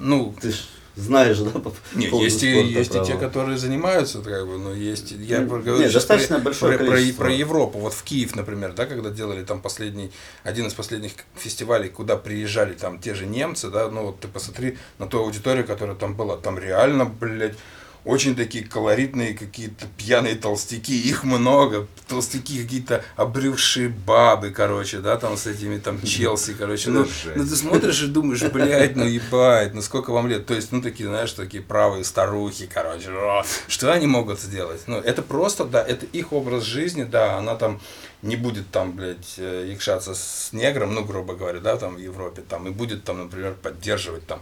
[0.00, 0.66] ну, ты ж
[0.98, 4.58] знаешь, да, по не, поводу есть, и, спорта есть и те, которые занимаются, как бы,
[4.58, 7.22] но есть, я М, говорю нет, достаточно про, большое про, про- количество.
[7.22, 10.10] про Европу, вот в Киев, например, да, когда делали там последний,
[10.42, 14.76] один из последних фестивалей, куда приезжали там те же немцы, да, ну вот ты посмотри
[14.98, 17.54] на ту аудиторию, которая там была, там реально, блядь,
[18.04, 25.36] очень такие колоритные какие-то пьяные толстяки, их много, толстяки какие-то обрюзшие бабы, короче, да, там
[25.36, 29.82] с этими там Челси, короче, ну, ну ты смотришь и думаешь, блядь, ну ебать, ну
[29.82, 33.10] сколько вам лет, то есть, ну такие, знаешь, такие правые старухи, короче,
[33.66, 34.82] что они могут сделать?
[34.86, 37.80] Ну, это просто, да, это их образ жизни, да, она там
[38.22, 42.42] не будет там, блядь, э, якшаться с негром, ну, грубо говоря, да, там в Европе,
[42.48, 44.40] там, и будет там, например, поддерживать там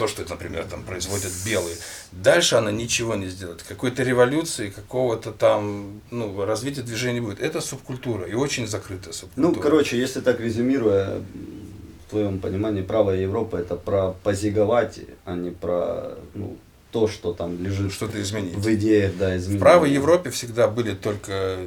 [0.00, 1.76] то, что, например, там производят белые.
[2.10, 3.62] Дальше она ничего не сделает.
[3.62, 7.38] Какой-то революции, какого-то там, ну, развития движения не будет.
[7.38, 9.54] Это субкультура и очень закрытая субкультура.
[9.54, 15.50] Ну, короче, если так резюмируя, в твоем понимании, правая Европа это про позиговать, а не
[15.50, 16.56] про ну,
[16.92, 18.54] то, что там лежит что-то изменить.
[18.54, 19.60] в идеях, да, В изменить.
[19.60, 21.58] правой Европе всегда были только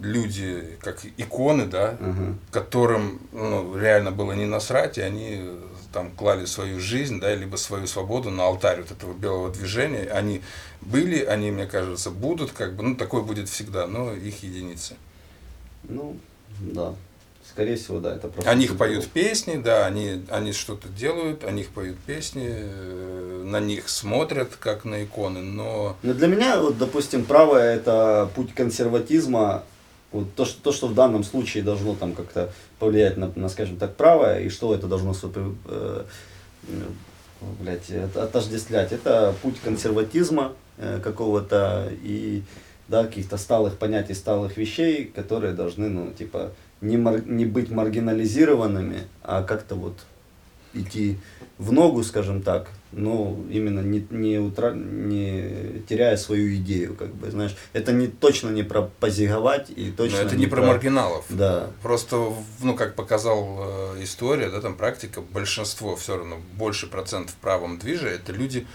[0.00, 2.34] люди, как иконы, да, Ага.
[2.50, 5.58] которым ну, реально было не насрать, и они э,
[5.92, 10.10] там клали свою жизнь, да, либо свою свободу на алтарь вот этого белого движения.
[10.10, 10.42] Они
[10.82, 14.96] были, они, мне кажется, будут, как бы, ну, такое будет всегда, но их единицы.
[15.88, 16.16] Ну,
[16.60, 16.94] да.
[17.48, 18.50] Скорее всего, да, это просто...
[18.50, 23.60] О них поют песни, да, они, они что-то делают, о них поют песни, э, на
[23.60, 29.62] них смотрят, как на иконы, но Но для меня, вот, допустим, правое это путь консерватизма,
[30.12, 33.76] вот то, что, то, что в данном случае должно там как-то повлиять на, на, скажем
[33.76, 36.04] так, правое, и что это должно супер, э,
[36.68, 36.82] э,
[37.60, 42.42] блядь, это отождествлять, это путь консерватизма э, какого-то и
[42.88, 49.02] да, каких-то сталых понятий, сталых вещей, которые должны, ну, типа, не, мар- не быть маргинализированными,
[49.22, 49.98] а как-то вот
[50.72, 51.18] идти
[51.58, 54.72] в ногу, скажем так, но именно не, не, утра...
[54.72, 59.96] не теряя свою идею, как бы, знаешь, это не точно не про позиговать и но
[59.96, 61.24] точно это не про маргиналов.
[61.28, 61.70] Да.
[61.82, 62.32] Просто,
[62.62, 67.78] ну, как показал э, история, да, там практика, большинство все равно, больше процентов в правом
[67.78, 68.66] движе, это люди,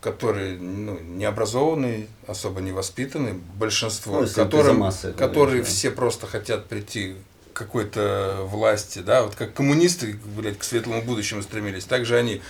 [0.00, 5.72] которые ну, не образованные, особо не воспитанные, большинство, Ну, которым, массы которые говоришь, да.
[5.72, 7.16] все просто хотят прийти
[7.52, 12.40] к какой-то власти, да, вот как коммунисты, блядь, к светлому будущему стремились, также они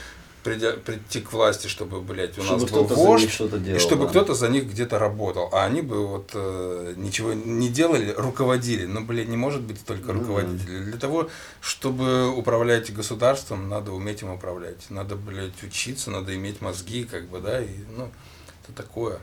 [0.43, 4.11] придя, прийти к власти, чтобы, блядь, у Чтобы нас был вождь, делал, и чтобы да.
[4.11, 8.87] кто-то за них где-то работал, а они бы вот э, ничего не делали, руководили.
[8.87, 10.85] Ну, блядь, не может быть только Ну, руководители.
[10.85, 11.31] Для того,
[11.61, 14.91] чтобы управлять государством, надо уметь им управлять.
[14.91, 18.11] Надо, блядь, учиться, надо иметь мозги, как бы, да, и, ну,
[18.63, 19.19] это такое.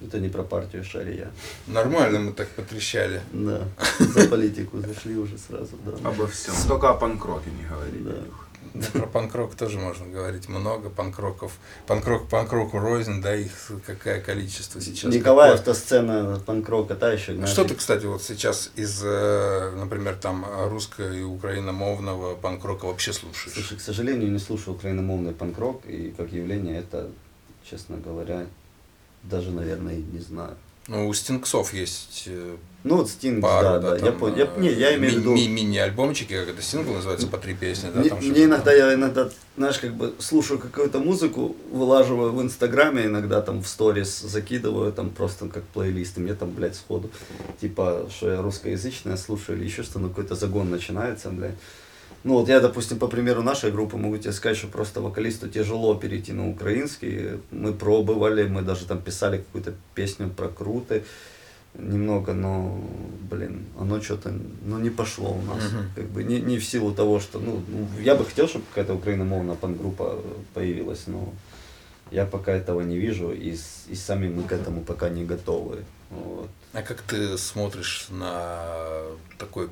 [0.00, 1.30] Это не про партию Шария.
[1.66, 3.22] Нормально мы так потрещали.
[3.32, 3.62] Да.
[3.98, 6.08] За политику зашли уже сразу, да.
[6.08, 6.54] Обо всем.
[6.68, 8.00] Только о панк-роке не говори.
[8.00, 8.43] Да.
[8.92, 10.90] Про панкрок тоже можно говорить много.
[10.90, 11.52] Панкроков,
[11.86, 15.14] панкрок панкроку рознь, да, их какое количество сейчас.
[15.14, 15.74] Николаев, какое.
[15.74, 20.44] то сцена панк-рока, та еще, знаешь, Что ты, кстати, вот сейчас из, э, например, там
[20.68, 23.54] русско- и украиномовного панкрока вообще слушаешь?
[23.54, 27.08] Слушай, к сожалению, не слушаю украиномовный панк-рок, и как явление это,
[27.68, 28.46] честно говоря,
[29.22, 30.56] даже, наверное, не знаю.
[30.88, 34.36] Ну, у Стинксов есть э, Ну вот Стинг, пару, да, да, я там, понял.
[34.36, 35.34] Я, э, не, я имею в ми- виду...
[35.34, 38.00] ми- мини-альбомчики, как это сингл называется, по три песни, да?
[38.00, 42.42] Мне, там мне что-то иногда, я иногда, знаешь, как бы слушаю какую-то музыку, вылаживаю в
[42.42, 47.10] Инстаграме, иногда там в сторис закидываю, там просто как плейлист, и мне там, блядь, сходу,
[47.58, 51.56] типа, что я русскоязычное слушаю или еще что, ну какой-то загон начинается, блядь.
[52.22, 55.94] Ну вот я, допустим, по примеру нашей группы могу тебе сказать, что просто вокалисту тяжело
[55.94, 57.40] перейти на украинский.
[57.50, 61.04] Мы пробовали, мы даже там писали какую-то песню про круты
[61.74, 62.80] немного, но,
[63.30, 64.32] блин, оно что-то,
[64.64, 65.62] ну, не пошло у нас.
[65.72, 65.90] Мгм.
[65.94, 68.94] Как бы не, не в силу того, что, ну, ну, я бы хотел, чтобы какая-то
[68.94, 70.22] украиномовная пан-группа
[70.54, 71.32] появилась, но
[72.10, 73.56] я пока этого не вижу, и,
[73.88, 75.84] и сами мы к этому пока не готовы.
[76.10, 76.48] Вот.
[76.72, 79.02] А как ты смотришь на
[79.38, 79.68] такой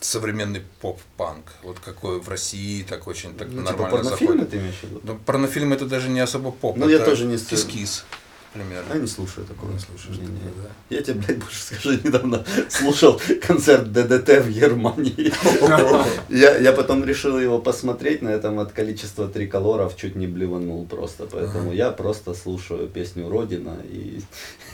[0.00, 1.44] современный поп-панк?
[1.62, 4.50] Вот какой в России так очень так Ну, типа нормально порнофильмы заходит?
[4.50, 5.00] ты имеешь в виду?
[5.02, 6.76] Ну, порнофильм это даже не особо поп.
[6.76, 8.04] Ну, я это тоже не с- Кис-кис.
[8.58, 8.94] В примерно?
[8.94, 9.72] Я не слушаю такого.
[9.72, 10.38] Не слушаешь Не, не.
[10.38, 10.96] такое, да?
[10.96, 15.32] Я тебе, блядь, больше скажу, недавно слушал концерт ДДТ в Германии.
[16.28, 21.26] Я, я потом решил его посмотреть, на этом от количества триколоров чуть не блеванул просто.
[21.30, 24.20] Поэтому я просто слушаю песню Родина и,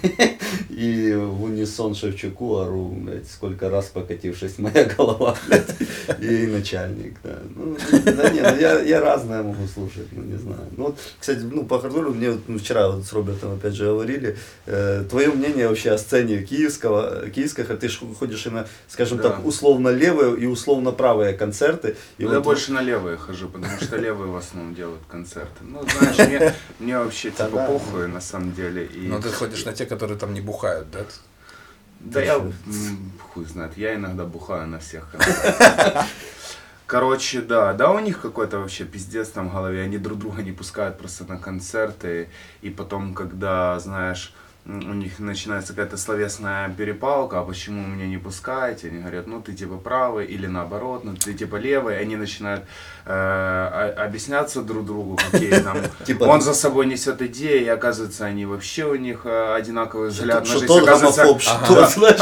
[0.69, 5.75] и в унисон Шевчуку ору, блядь, сколько раз покатившись моя голова, блядь,
[6.21, 7.39] и начальник, да.
[7.55, 10.67] Ну, да не, ну я, я разное могу слушать, ну не знаю.
[10.77, 13.85] Ну вот, кстати, ну по хардору мне вот, ну, вчера вот с Робертом опять же
[13.87, 19.19] говорили, э, твое мнение вообще о сцене киевского, киевского, ты ж ходишь и на, скажем
[19.19, 19.31] Да.
[19.31, 21.97] так, условно левые и условно правые концерты.
[22.19, 25.63] И Ну, я вот- больше на левые хожу, потому что левые в основном делают концерты.
[25.63, 28.87] Ну, знаешь, мне, мне вообще типа похуй на самом деле.
[28.87, 29.09] И...
[29.09, 31.01] Но Ну, ты ходишь на те, которые там не бухают, да?
[32.01, 32.39] Да я
[33.33, 36.05] хуй знает, я иногда бухаю на всех концертах.
[36.87, 40.53] Короче, да, да, у них какой-то вообще пиздец там в голове, они друг друга не
[40.53, 42.29] пускают просто на концерты,
[42.61, 44.35] и потом, когда, знаешь,
[44.67, 48.89] у них начинается какая-то словесная перепалка, а почему меня не пускаете?
[48.89, 52.65] Они говорят, ну ты типа правый, или наоборот, ну ты типа левый, они начинают
[53.05, 58.47] э, объясняться друг другу, какие там, Типа- он за собой несет идеи, и оказывается, они
[58.47, 60.67] вообще у них э, одинаковый взгляд на жизнь,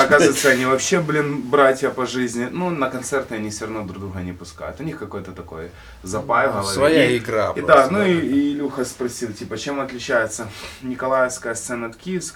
[0.03, 2.49] оказывается, они вообще, блин, братья по жизни.
[2.51, 4.81] Ну, на концерты они все равно друг друга не пускают.
[4.81, 5.71] У них какой-то такой
[6.03, 6.75] запай в голове.
[6.75, 10.49] Своя И- игра И да, ну и, и Илюха спросил, типа, чем отличается
[10.83, 12.32] Николаевская сцена от Киевской.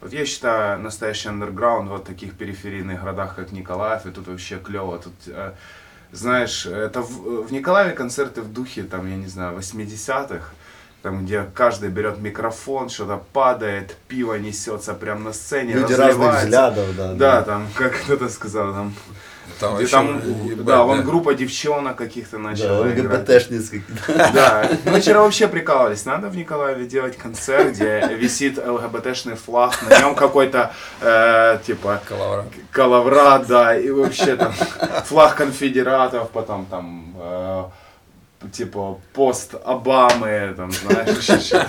[0.00, 4.58] Вот я считаю, настоящий андерграунд вот в таких периферийных городах, как Николаев, и тут вообще
[4.58, 4.98] клево.
[4.98, 5.52] Тут, э,
[6.12, 10.44] знаешь, это в, в Николаеве концерты в духе, там, я не знаю, 80-х
[11.02, 16.96] там, где каждый берет микрофон, что-то падает, пиво несется прямо на сцене, Люди разных взглядов,
[16.96, 17.14] да.
[17.14, 18.94] Да, там, как кто-то сказал, там,
[19.62, 23.28] Там где там, ебать, да, вон группа девчонок каких-то Да, начала играть.
[23.28, 23.84] ЛГБТшницкий.
[24.34, 30.00] Да, мы вчера вообще прикалывались, надо в Николаеве делать концерт, где висит ЛГБТшный флаг, на
[30.00, 32.46] нем какой-то, э, типа, Коловрат.
[32.72, 34.52] Калаврат, да, и вообще там
[35.04, 37.64] флаг конфедератов, потом там, э,
[38.52, 41.66] типа, пост Обамы, там, знаешь.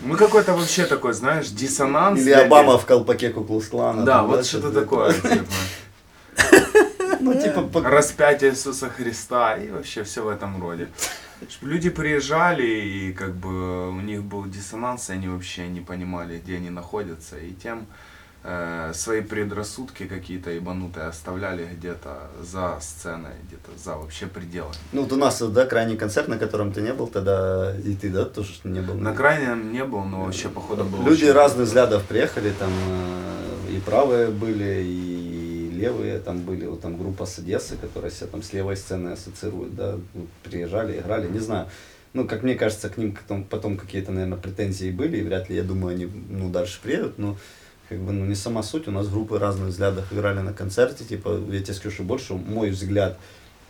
[0.00, 2.20] Мы какой-то вообще такой, знаешь, диссонанс.
[2.20, 4.04] Или Обама в колпаке Куклус-клана.
[4.04, 5.44] Да, вот что-то что-то такое, типа.
[7.20, 10.88] Ну, типа, распятие Иисуса Христа и вообще все в этом роде.
[11.62, 16.56] Люди приезжали, и как бы у них был диссонанс, и они вообще не понимали, где
[16.56, 17.86] они находятся, и тем
[18.44, 24.76] э, свои предрассудки какие-то ебанутые оставляли где-то за сценой, где-то за вообще пределами.
[24.92, 28.08] Ну, вот у нас, да, крайний концерт, на котором ты не был тогда, и ты,
[28.08, 28.94] да, тоже не был?
[28.94, 33.72] На крайнем не был, но вообще походу был Люди очень- разных взглядов приехали, там э,
[33.76, 35.25] и правые были, и
[35.76, 39.74] левые там были, вот там группа с Одессы, которая себя там с левой сценой ассоциирует,
[39.76, 41.68] да, ну, приезжали, играли, не знаю.
[42.12, 45.56] Ну, как мне кажется, к ним потом, потом какие-то, наверное, претензии были, и вряд ли,
[45.56, 47.36] я думаю, они, ну, дальше приедут, но
[47.88, 51.38] как бы, ну, не сама суть, у нас группы разных взглядов играли на концерте, типа,
[51.50, 53.18] я тебе скажу больше, мой взгляд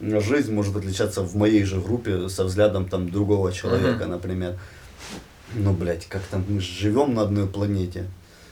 [0.00, 4.10] жизнь может отличаться в моей же группе со взглядом там другого человека, Мгм.
[4.10, 4.58] например.
[5.54, 8.04] Ну, блядь, как там мы живем на одной планете.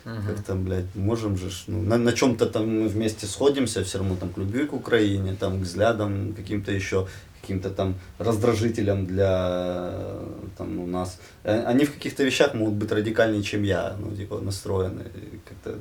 [0.04, 4.16] Как там, блядь, можем же, ну, на, на чем-то там мы вместе сходимся, все равно
[4.16, 7.06] там к любви к Украине, там к взглядам каким-то еще,
[7.40, 10.02] каким-то там раздражителям для
[10.58, 11.18] там, у нас.
[11.44, 15.04] Э, Они в каких-то вещах могут быть радикальнее, чем я, ну, типа, настроены.
[15.48, 15.78] Как-то,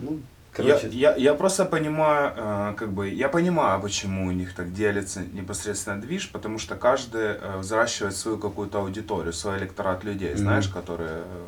[0.00, 0.18] ну,
[0.52, 4.72] короче, Я, я, я просто понимаю, э, как бы, я понимаю, почему у них так
[4.72, 10.38] делится непосредственно движ, потому что каждый э, взращивает свою какую-то аудиторию, свой электорат людей, Мгм.
[10.38, 11.46] знаешь, которые э,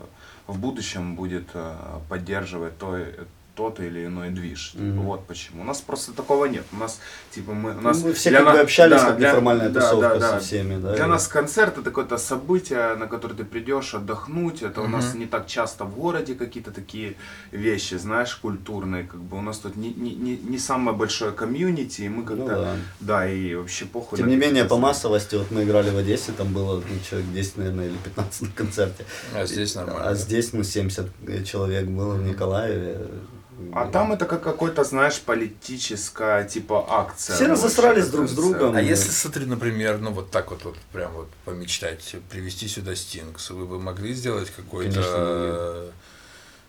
[0.48, 2.96] в будущем будет э, поддерживать то,
[3.58, 4.70] тот или иной движ.
[4.72, 5.02] Типа, Мгм.
[5.02, 5.62] Вот почему.
[5.62, 6.64] У нас просто такого нет.
[6.72, 7.00] У нас,
[7.34, 9.28] типа, мы, у нас Ну, мы все для как бы на- общались, да, как для-
[9.30, 10.30] неформальная да, тусовка да, да.
[10.30, 10.94] со всеми, да.
[10.94, 14.62] Для и- нас концерт это какое-то событие, на которое ты придешь отдохнуть.
[14.62, 17.16] Это у нас не так часто в городе какие-то такие
[17.50, 19.04] вещи, знаешь, культурные.
[19.04, 22.42] Как бы у нас тут не, не, не, не самое большое комьюнити, и мы как-то.
[22.42, 22.74] Ну да.
[23.00, 23.28] да.
[23.28, 24.18] и вообще похуй.
[24.18, 27.56] Тем не менее, по массовости, вот мы играли в Одессе, там было ну, человек 10,
[27.58, 29.04] наверное, или 15 на концерте.
[29.34, 30.08] А здесь нормально.
[30.08, 31.06] А здесь, ну, 70
[31.44, 32.98] человек было в Николаеве.
[33.72, 37.34] А там это как какой-то, знаешь, политическая типа акция.
[37.34, 38.76] Все ну, разосрались друг с другом.
[38.76, 43.50] А если, смотри, например, ну вот так вот, вот прям вот помечтать, привести сюда Стингс,
[43.50, 45.90] вы бы могли сделать какой-то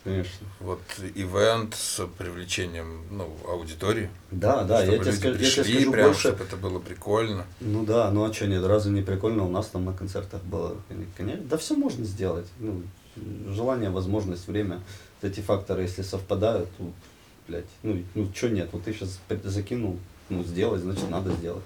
[0.03, 0.47] Конечно, Конечно.
[0.61, 0.79] вот
[1.13, 4.09] ивент с привлечением ну, аудитории?
[4.31, 6.19] Да, да, чтобы я тебе, скажу, я тебе пришли, скажу прям, больше.
[6.21, 7.45] чтобы это было прикольно.
[7.59, 10.77] Ну да, ну а что, нет, разве не прикольно у нас там на концертах было?
[11.17, 12.47] Конечно, да все можно сделать.
[12.59, 12.81] Ну,
[13.49, 14.81] желание, возможность, время.
[15.21, 16.91] Эти факторы, если совпадают, то,
[17.47, 19.97] блядь, ну, ну что нет, вот ты сейчас закинул,
[20.29, 21.63] ну, сделать, значит, надо сделать.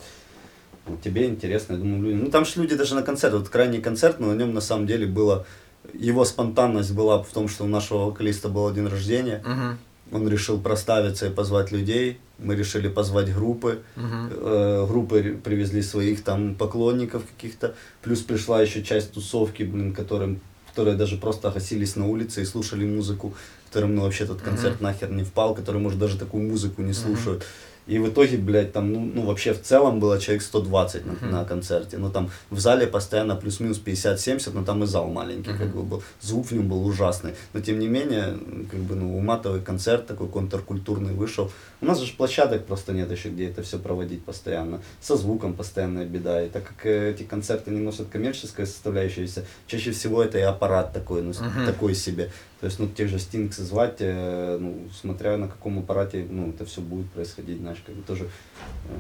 [0.86, 3.82] Вот тебе интересно, я думаю, люди, ну там же люди даже на концерт, вот крайний
[3.82, 5.46] концерт, но на нем на самом деле было
[5.94, 9.44] его спонтанность была в том, что у нашего вокалиста был день рождения.
[9.46, 9.78] Мгм.
[10.12, 12.20] Он решил проставиться и позвать людей.
[12.38, 13.82] Мы решили позвать группы.
[13.96, 14.30] Мгм.
[14.32, 17.76] Э, группы привезли своих там поклонников каких-то.
[18.02, 20.40] Плюс пришла еще часть тусовки, блин, которым,
[20.74, 23.36] которые даже просто гасились на улице и слушали музыку,
[23.68, 27.46] которым ну, вообще этот концерт нахер не впал, которые, может, даже такую музыку не слушают.
[27.86, 31.46] И в итоге, блядь, там, ну, ну, вообще в целом было человек 120 на, на
[31.46, 31.98] концерте.
[31.98, 36.04] Ну, там в зале постоянно плюс-минус 50-70, но там и зал маленький, как бы был.
[36.22, 37.34] Звук в нем был ужасный.
[37.52, 38.38] Но, тем не менее,
[38.72, 41.52] как бы, ну, уматовый концерт такой контркультурный вышел.
[41.82, 44.82] У нас же площадок просто нет еще, где это все проводить постоянно.
[45.02, 46.42] Со звуком постоянная беда.
[46.42, 50.94] И так как э, эти концерты не носят коммерческая составляющаяся, чаще всего это и аппарат
[50.94, 51.66] такой, ну, Мгм.
[51.66, 52.32] такой себе.
[52.64, 56.64] То есть, ну, тех же Стинкс звать, э, ну, смотря на каком аппарате, ну, это
[56.64, 58.96] все будет происходить, знаешь, как бы тоже, э,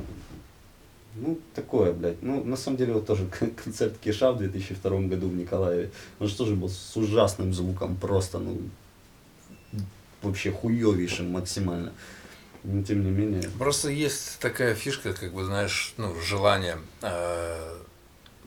[1.15, 2.21] ну, такое, блядь.
[2.21, 3.25] Ну, на самом деле, вот тоже
[3.63, 8.39] концерт Киша в 2002 году в Николаеве, он же тоже был с ужасным звуком, просто,
[8.39, 8.59] ну,
[10.21, 11.93] вообще хуевейшим максимально.
[12.65, 17.77] Но, тем не менее, Просто есть такая фишка, как бы, знаешь, ну, желание, э,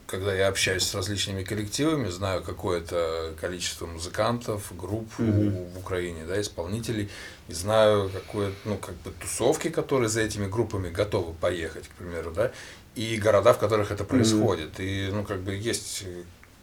[0.07, 5.71] когда я общаюсь с различными коллективами, знаю какое-то количество музыкантов, групп Мгм.
[5.75, 7.11] в Украине, да, исполнителей,
[7.49, 12.31] и знаю какое ну, как бы тусовки, которые за этими группами готовы поехать, к примеру,
[12.31, 12.53] да,
[12.95, 14.79] и города, в которых это происходит.
[14.81, 16.05] И, ну, как бы есть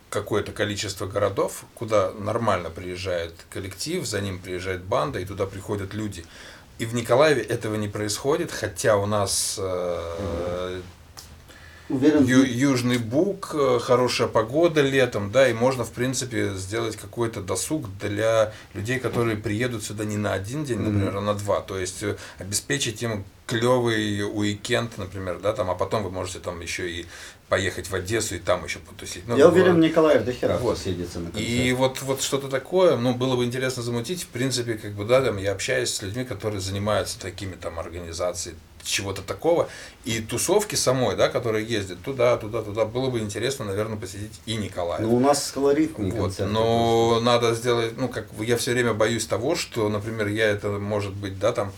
[0.09, 6.23] какое-то количество городов, куда нормально приезжает коллектив, за ним приезжает банда, и туда приходят люди.
[6.79, 10.81] И в Николаеве этого не происходит, хотя у нас э,
[11.95, 17.41] уверен, Ю- Южный Буг, э, хорошая погода летом, да, и можно, в принципе, сделать какой-то
[17.41, 21.61] досуг для людей, которые приедут сюда не на один день, например, а на два.
[21.61, 26.59] То есть э, обеспечить им клевый уикенд, например, да, там, а потом вы можете там
[26.61, 27.05] еще и
[27.49, 29.23] поехать в Одессу и там еще потусить.
[29.27, 30.77] Ну, я уверен, Николаев до хера Вот.
[30.77, 31.47] съедется на концерт.
[31.47, 34.23] и вот, вот что-то такое, ну, было бы интересно замутить.
[34.23, 38.55] В принципе, как бы, да, там, я общаюсь с людьми, которые занимаются такими там организацией
[38.83, 39.67] чего-то такого.
[40.05, 44.55] И тусовки самой, да, которые ездят туда, туда, туда, было бы интересно, наверное, посетить и
[44.55, 45.01] Николаев.
[45.01, 46.51] Ну, у нас колоритный Вот, концерт.
[46.51, 51.13] но надо сделать, ну, как я все время боюсь того, что, например, я это, может
[51.13, 51.71] быть, да, там,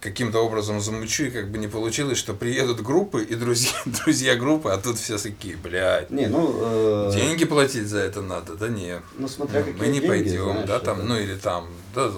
[0.00, 4.70] каким-то образом замучу, и как бы не получилось, что приедут группы и друзья, друзья группы,
[4.70, 7.08] а тут все такие, блядь, Не, ну...
[7.08, 9.00] э, деньги платить за это надо, да не.
[9.18, 11.66] Ну, смотря Ну, какие мы не деньги, пойдем, знаешь, да, это- там, ну или там,
[11.94, 12.10] да,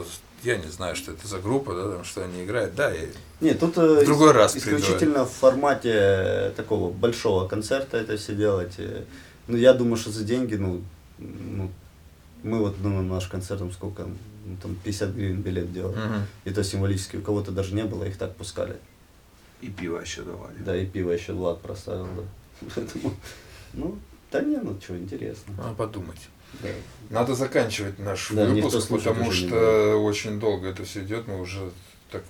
[0.43, 3.09] я не знаю, что это за группа, да, там, что они играют, да, и
[3.41, 4.77] Не, тут э, В другой ис- раз приду.
[4.79, 8.75] исключительно в формате э, такого большого концерта это все делать.
[8.79, 9.05] э.
[9.47, 10.83] Ну, я думаю, что за деньги, ну,
[11.19, 11.71] ну
[12.43, 14.05] мы вот ну, на наш концерт, там сколько,
[14.47, 15.97] ну, там 50 гривен билет делали.
[15.97, 16.23] Мгм.
[16.45, 18.77] И то символически, у кого-то даже не было, их так пускали.
[19.61, 20.57] И пиво еще давали.
[20.59, 22.23] Да, и пиво еще Влад проставил, да.
[22.75, 23.15] Поэтому,
[23.73, 23.99] ну,
[24.31, 25.55] да не, ну, что, интересно.
[25.57, 26.21] надо подумать.
[26.63, 26.69] Да.
[27.11, 31.71] Надо заканчивать наш Да, выпуск, потому что очень долго это все идет, мы уже
[32.11, 32.23] так,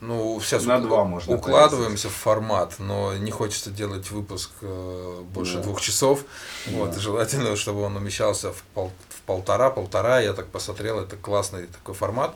[0.00, 5.56] ну, сейчас На два можно укладываемся в формат, но не хочется делать выпуск э, больше
[5.56, 5.62] Да.
[5.62, 6.24] двух часов.
[6.66, 6.98] Вот, Да.
[7.00, 10.20] желательно, чтобы он умещался в, пол- в полтора-полтора.
[10.20, 12.34] Я так посмотрел, это классный такой формат.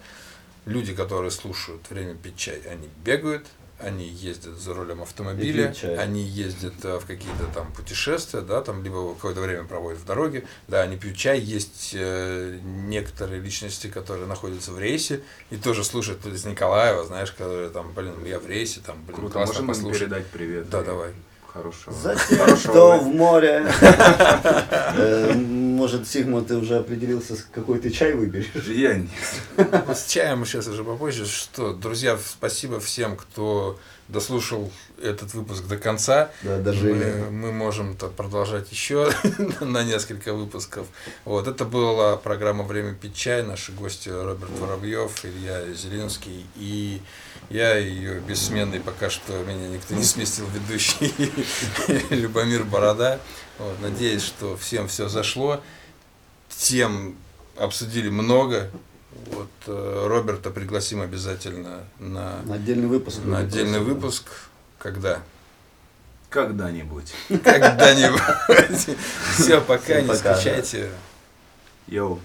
[0.67, 3.47] Люди, которые слушают время пить чай, они бегают,
[3.83, 9.15] они ездят за рулем автомобиля, они ездят э, в какие-то там путешествия, да, там либо
[9.15, 14.73] какое-то время проводят в дороге, да, они пьют чай, есть э, некоторые личности, которые находятся
[14.73, 19.03] в рейсе и тоже слушают из Николаева, знаешь, которые там, блин, я в рейсе, там,
[19.05, 20.01] блин, Круто, классно можем послушать.
[20.01, 20.71] передать привет?
[20.71, 21.13] Да, И давай.
[21.53, 21.93] Хорошего.
[21.93, 23.67] За тех, хорошего кто в море.
[24.93, 28.51] Э, Может, Сигма, ты уже определился, какой ты чай выберешь?
[28.67, 29.09] Я не.
[29.57, 31.27] Ну, С чаем мы сейчас уже попозже.
[31.27, 33.79] Что, друзья, спасибо всем, кто
[34.09, 34.71] дослушал
[35.03, 36.31] этот выпуск до конца.
[36.43, 39.11] Да, даже мы, мы можем -то продолжать еще
[39.61, 40.87] на несколько выпусков.
[41.25, 43.43] Вот это была программа «Время пить чай».
[43.43, 47.01] Наши гости Роберт Воробьев, Илья Зеленский и
[47.51, 51.13] я, ее бессменный, пока что меня никто не сместил, ведущий
[52.15, 53.19] Любомир Борода.
[53.59, 55.61] Вот, надеюсь, что всем все зашло.
[56.49, 57.17] Тем
[57.57, 58.71] обсудили много.
[59.27, 63.19] Вот э, Роберта пригласим обязательно на, на отдельный выпуск.
[63.25, 64.27] на отдельный выпуск.
[64.79, 65.21] Когда?
[66.31, 67.13] Когда-нибудь.
[67.29, 68.97] Когда-нибудь.
[69.37, 70.91] Все, пока, не скучайте.
[71.89, 72.21] Йоу.